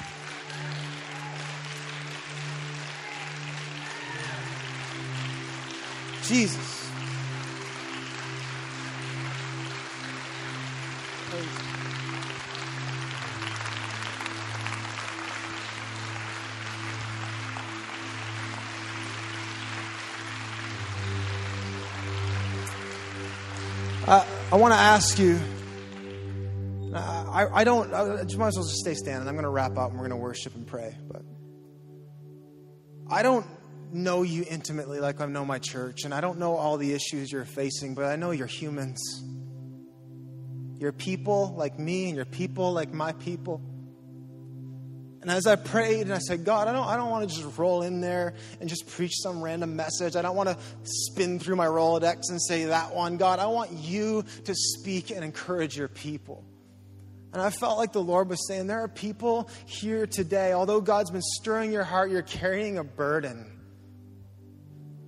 [6.25, 6.91] Jesus.
[24.07, 25.39] Uh, I want to ask you.
[26.95, 27.93] I, I don't.
[27.93, 29.27] I just might as well just stay standing.
[29.27, 30.95] I'm going to wrap up and we're going to worship and pray.
[31.11, 31.22] But
[33.11, 33.47] I don't
[33.95, 37.30] know you intimately like I know my church, and I don't know all the issues
[37.30, 39.01] you're facing, but I know you're humans.
[40.78, 43.62] You're people like me, and you're people like my people.
[45.22, 47.57] And as I prayed and I said, God, I don't, I don't want to just
[47.57, 50.16] roll in there and just preach some random message.
[50.16, 53.16] I don't want to spin through my Rolodex and say that one.
[53.16, 56.45] God, I want you to speak and encourage your people.
[57.32, 61.11] And I felt like the Lord was saying, there are people here today, although God's
[61.11, 63.51] been stirring your heart, you're carrying a burden.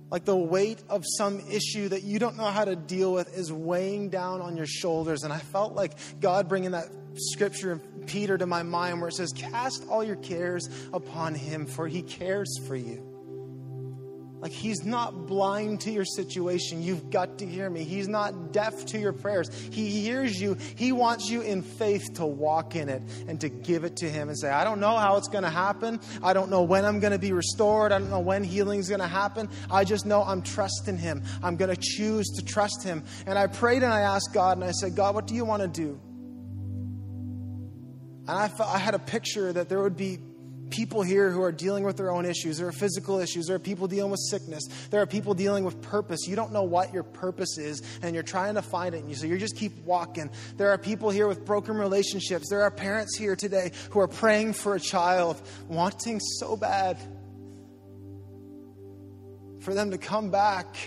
[0.09, 3.51] Like the weight of some issue that you don't know how to deal with is
[3.51, 5.23] weighing down on your shoulders.
[5.23, 9.15] And I felt like God bringing that scripture in Peter to my mind where it
[9.15, 13.06] says, Cast all your cares upon him, for he cares for you.
[14.39, 16.83] Like he's not blind to your situation.
[16.83, 17.83] You've got to hear me.
[17.83, 19.49] He's not deaf to your prayers.
[19.71, 20.57] He hears you.
[20.75, 24.29] He wants you in faith to walk in it and to give it to him
[24.29, 25.99] and say, I don't know how it's going to happen.
[26.21, 27.91] I don't know when I'm going to be restored.
[27.91, 29.49] I don't know when healing is going to happen.
[29.71, 31.23] I just know I'm trusting him.
[31.41, 33.03] I'm going to choose to trust him.
[33.25, 35.63] And I prayed and I asked God and I said, God, what do you want
[35.63, 35.99] to do?
[38.27, 40.19] And I, felt, I had a picture that there would be
[40.69, 42.57] people here who are dealing with their own issues.
[42.57, 43.47] There are physical issues.
[43.47, 44.63] There are people dealing with sickness.
[44.89, 46.27] There are people dealing with purpose.
[46.27, 49.15] You don't know what your purpose is, and you're trying to find it, and you,
[49.15, 50.29] so you just keep walking.
[50.57, 52.49] There are people here with broken relationships.
[52.49, 56.97] There are parents here today who are praying for a child, wanting so bad
[59.61, 60.77] for them to come back.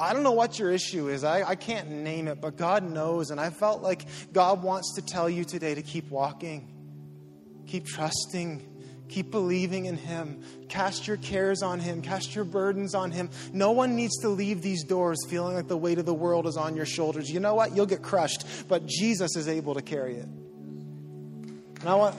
[0.00, 1.22] I don't know what your issue is.
[1.22, 3.30] I, I can't name it, but God knows.
[3.30, 6.68] And I felt like God wants to tell you today to keep walking,
[7.66, 8.62] keep trusting,
[9.08, 10.42] keep believing in Him.
[10.68, 13.30] Cast your cares on Him, cast your burdens on Him.
[13.52, 16.56] No one needs to leave these doors feeling like the weight of the world is
[16.56, 17.30] on your shoulders.
[17.30, 17.74] You know what?
[17.76, 20.28] You'll get crushed, but Jesus is able to carry it.
[21.80, 22.16] And I want.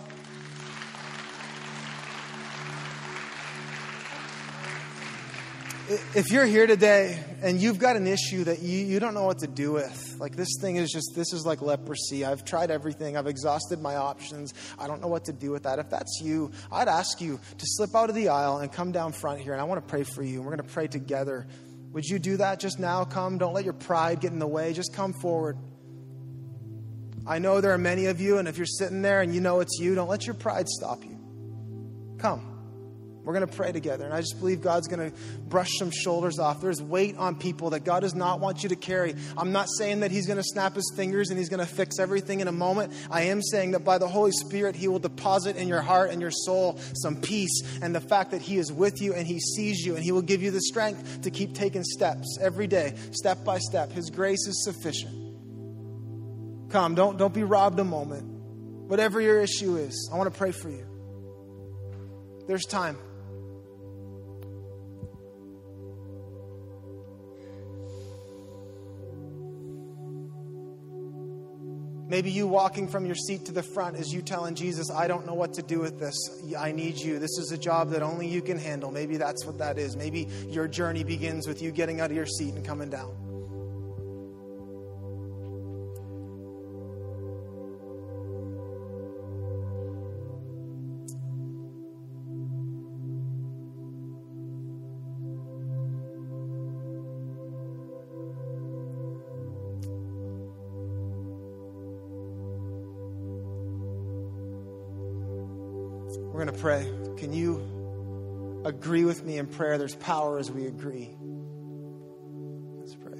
[6.15, 9.39] if you're here today and you've got an issue that you, you don't know what
[9.39, 12.25] to do with, like this thing is just, this is like leprosy.
[12.25, 14.53] I've tried everything, I've exhausted my options.
[14.79, 15.79] I don't know what to do with that.
[15.79, 19.11] If that's you, I'd ask you to slip out of the aisle and come down
[19.11, 20.37] front here, and I want to pray for you.
[20.37, 21.47] And we're going to pray together.
[21.91, 23.05] Would you do that just now?
[23.05, 23.37] Come.
[23.37, 24.73] Don't let your pride get in the way.
[24.73, 25.57] Just come forward.
[27.27, 29.59] I know there are many of you, and if you're sitting there and you know
[29.59, 31.17] it's you, don't let your pride stop you.
[32.19, 32.54] Come.
[33.25, 34.05] We're going to pray together.
[34.05, 35.17] And I just believe God's going to
[35.47, 36.61] brush some shoulders off.
[36.61, 39.15] There's weight on people that God does not want you to carry.
[39.35, 41.97] I'm not saying that He's going to snap His fingers and He's going to fix
[41.99, 42.93] everything in a moment.
[43.09, 46.21] I am saying that by the Holy Spirit, He will deposit in your heart and
[46.21, 49.83] your soul some peace and the fact that He is with you and He sees
[49.83, 53.43] you and He will give you the strength to keep taking steps every day, step
[53.43, 53.91] by step.
[53.91, 55.25] His grace is sufficient.
[56.69, 58.23] Come, don't, don't be robbed a moment.
[58.87, 60.85] Whatever your issue is, I want to pray for you.
[62.47, 62.97] There's time.
[72.15, 75.25] Maybe you walking from your seat to the front is you telling Jesus, I don't
[75.25, 76.15] know what to do with this.
[76.57, 77.19] I need you.
[77.19, 78.89] This is a job that only you can handle.
[78.89, 79.97] Maybe that's what that is.
[79.97, 83.24] Maybe your journey begins with you getting out of your seat and coming down.
[106.65, 106.91] Pray.
[107.17, 109.77] Can you agree with me in prayer?
[109.77, 111.15] There's power as we agree.
[112.79, 113.19] Let's pray.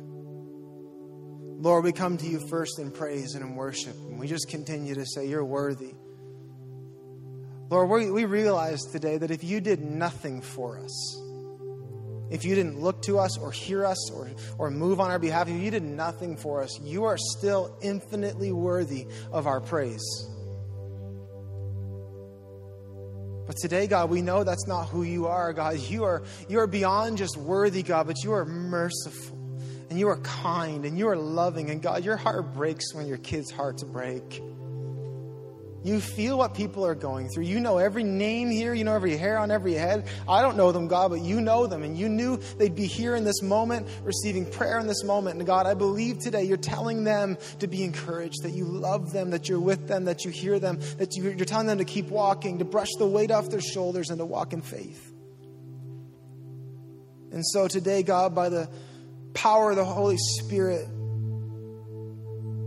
[1.59, 4.95] Lord, we come to you first in praise and in worship, and we just continue
[4.95, 5.93] to say, You're worthy.
[7.69, 11.21] Lord, we, we realize today that if you did nothing for us,
[12.31, 15.47] if you didn't look to us or hear us or, or move on our behalf,
[15.49, 20.31] if you did nothing for us, you are still infinitely worthy of our praise.
[23.45, 25.77] But today, God, we know that's not who you are, God.
[25.79, 29.37] You are, you are beyond just worthy, God, but you are merciful
[29.89, 31.69] and you are kind and you are loving.
[31.69, 34.41] And God, your heart breaks when your kids' hearts break.
[35.85, 37.43] You feel what people are going through.
[37.43, 38.73] You know every name here.
[38.73, 40.07] You know every hair on every head.
[40.27, 41.83] I don't know them, God, but you know them.
[41.83, 45.37] And you knew they'd be here in this moment, receiving prayer in this moment.
[45.37, 49.29] And God, I believe today you're telling them to be encouraged, that you love them,
[49.29, 52.57] that you're with them, that you hear them, that you're telling them to keep walking,
[52.57, 55.13] to brush the weight off their shoulders, and to walk in faith.
[57.31, 58.67] And so today, God, by the
[59.35, 60.87] power of the Holy Spirit,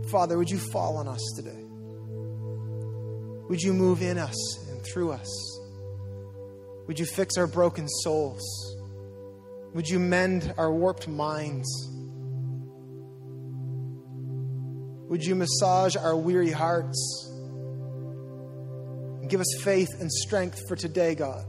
[0.09, 1.58] Father, would you fall on us today?
[3.49, 5.59] Would you move in us and through us?
[6.87, 8.43] Would you fix our broken souls?
[9.73, 11.67] Would you mend our warped minds?
[15.09, 17.27] Would you massage our weary hearts?
[19.21, 21.43] And give us faith and strength for today, God.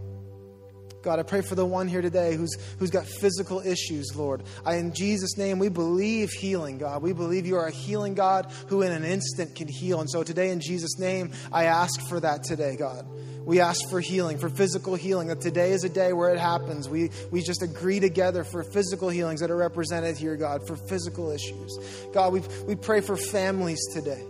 [1.02, 4.42] God, I pray for the one here today who's, who's got physical issues, Lord.
[4.66, 7.02] I, in Jesus' name, we believe healing, God.
[7.02, 10.00] We believe you are a healing God who in an instant can heal.
[10.00, 13.06] And so today, in Jesus' name, I ask for that today, God.
[13.46, 16.88] We ask for healing, for physical healing, that today is a day where it happens.
[16.88, 21.30] We, we just agree together for physical healings that are represented here, God, for physical
[21.30, 21.78] issues.
[22.12, 24.22] God, we, we pray for families today,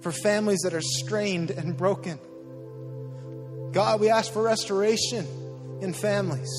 [0.00, 2.18] for families that are strained and broken.
[3.72, 5.26] God, we ask for restoration
[5.80, 6.50] in families,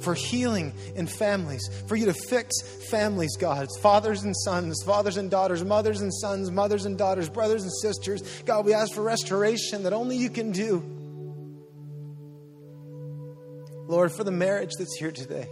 [0.00, 2.60] for healing in families, for you to fix
[2.90, 3.68] families, God.
[3.80, 8.22] fathers and sons, fathers and daughters, mothers and sons, mothers and daughters, brothers and sisters.
[8.46, 10.78] God, we ask for restoration that only you can do.
[13.88, 15.48] Lord, for the marriage that's here today,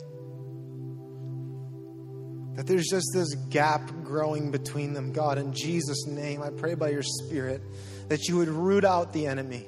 [2.54, 5.12] that there's just this gap growing between them.
[5.12, 7.62] God, in Jesus' name, I pray by your Spirit
[8.08, 9.66] that you would root out the enemy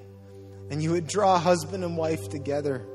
[0.71, 2.87] and you would draw husband and wife together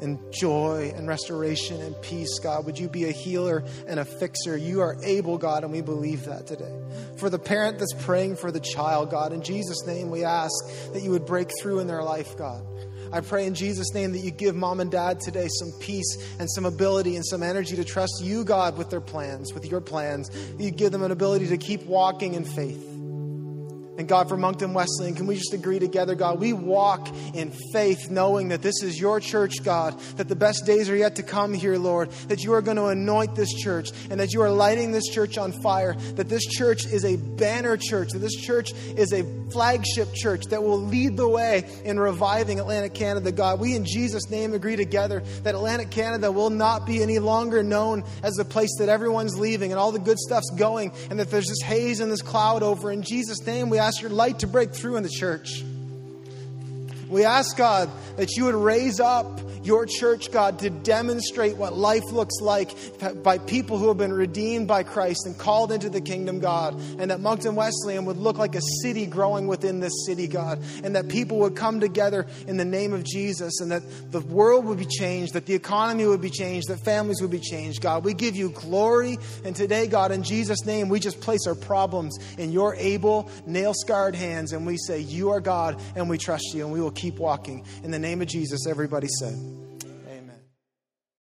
[0.00, 2.66] in joy and restoration and peace, God.
[2.66, 4.56] Would you be a healer and a fixer?
[4.56, 6.72] You are able, God, and we believe that today.
[7.16, 10.54] For the parent that's praying for the child, God, in Jesus' name, we ask
[10.92, 12.64] that you would break through in their life, God.
[13.12, 16.50] I pray in Jesus' name that you give mom and dad today some peace and
[16.50, 20.28] some ability and some energy to trust you, God, with their plans, with your plans.
[20.58, 22.95] You give them an ability to keep walking in faith.
[23.98, 26.38] And God, for Moncton Wesleyan, can we just agree together, God?
[26.38, 30.90] We walk in faith, knowing that this is your church, God, that the best days
[30.90, 34.20] are yet to come here, Lord, that you are going to anoint this church, and
[34.20, 38.10] that you are lighting this church on fire, that this church is a banner church,
[38.10, 42.92] that this church is a flagship church that will lead the way in reviving Atlantic
[42.92, 43.60] Canada, God.
[43.60, 48.04] We, in Jesus' name, agree together that Atlantic Canada will not be any longer known
[48.22, 51.46] as the place that everyone's leaving and all the good stuff's going, and that there's
[51.46, 52.92] this haze and this cloud over.
[52.92, 55.62] In Jesus' name, we ask your light to break through in the church.
[57.08, 62.04] We ask God that you would raise up your church, God, to demonstrate what life
[62.12, 62.74] looks like
[63.22, 66.74] by people who have been redeemed by Christ and called into the kingdom, God.
[66.98, 70.62] And that Moncton Wesleyan would look like a city growing within this city, God.
[70.82, 74.64] And that people would come together in the name of Jesus and that the world
[74.66, 78.04] would be changed, that the economy would be changed, that families would be changed, God.
[78.04, 79.18] We give you glory.
[79.44, 83.74] And today, God, in Jesus' name, we just place our problems in your able, nail
[83.74, 86.90] scarred hands and we say, You are God, and we trust you, and we will
[86.90, 87.64] keep walking.
[87.82, 89.55] In the name of Jesus, everybody said.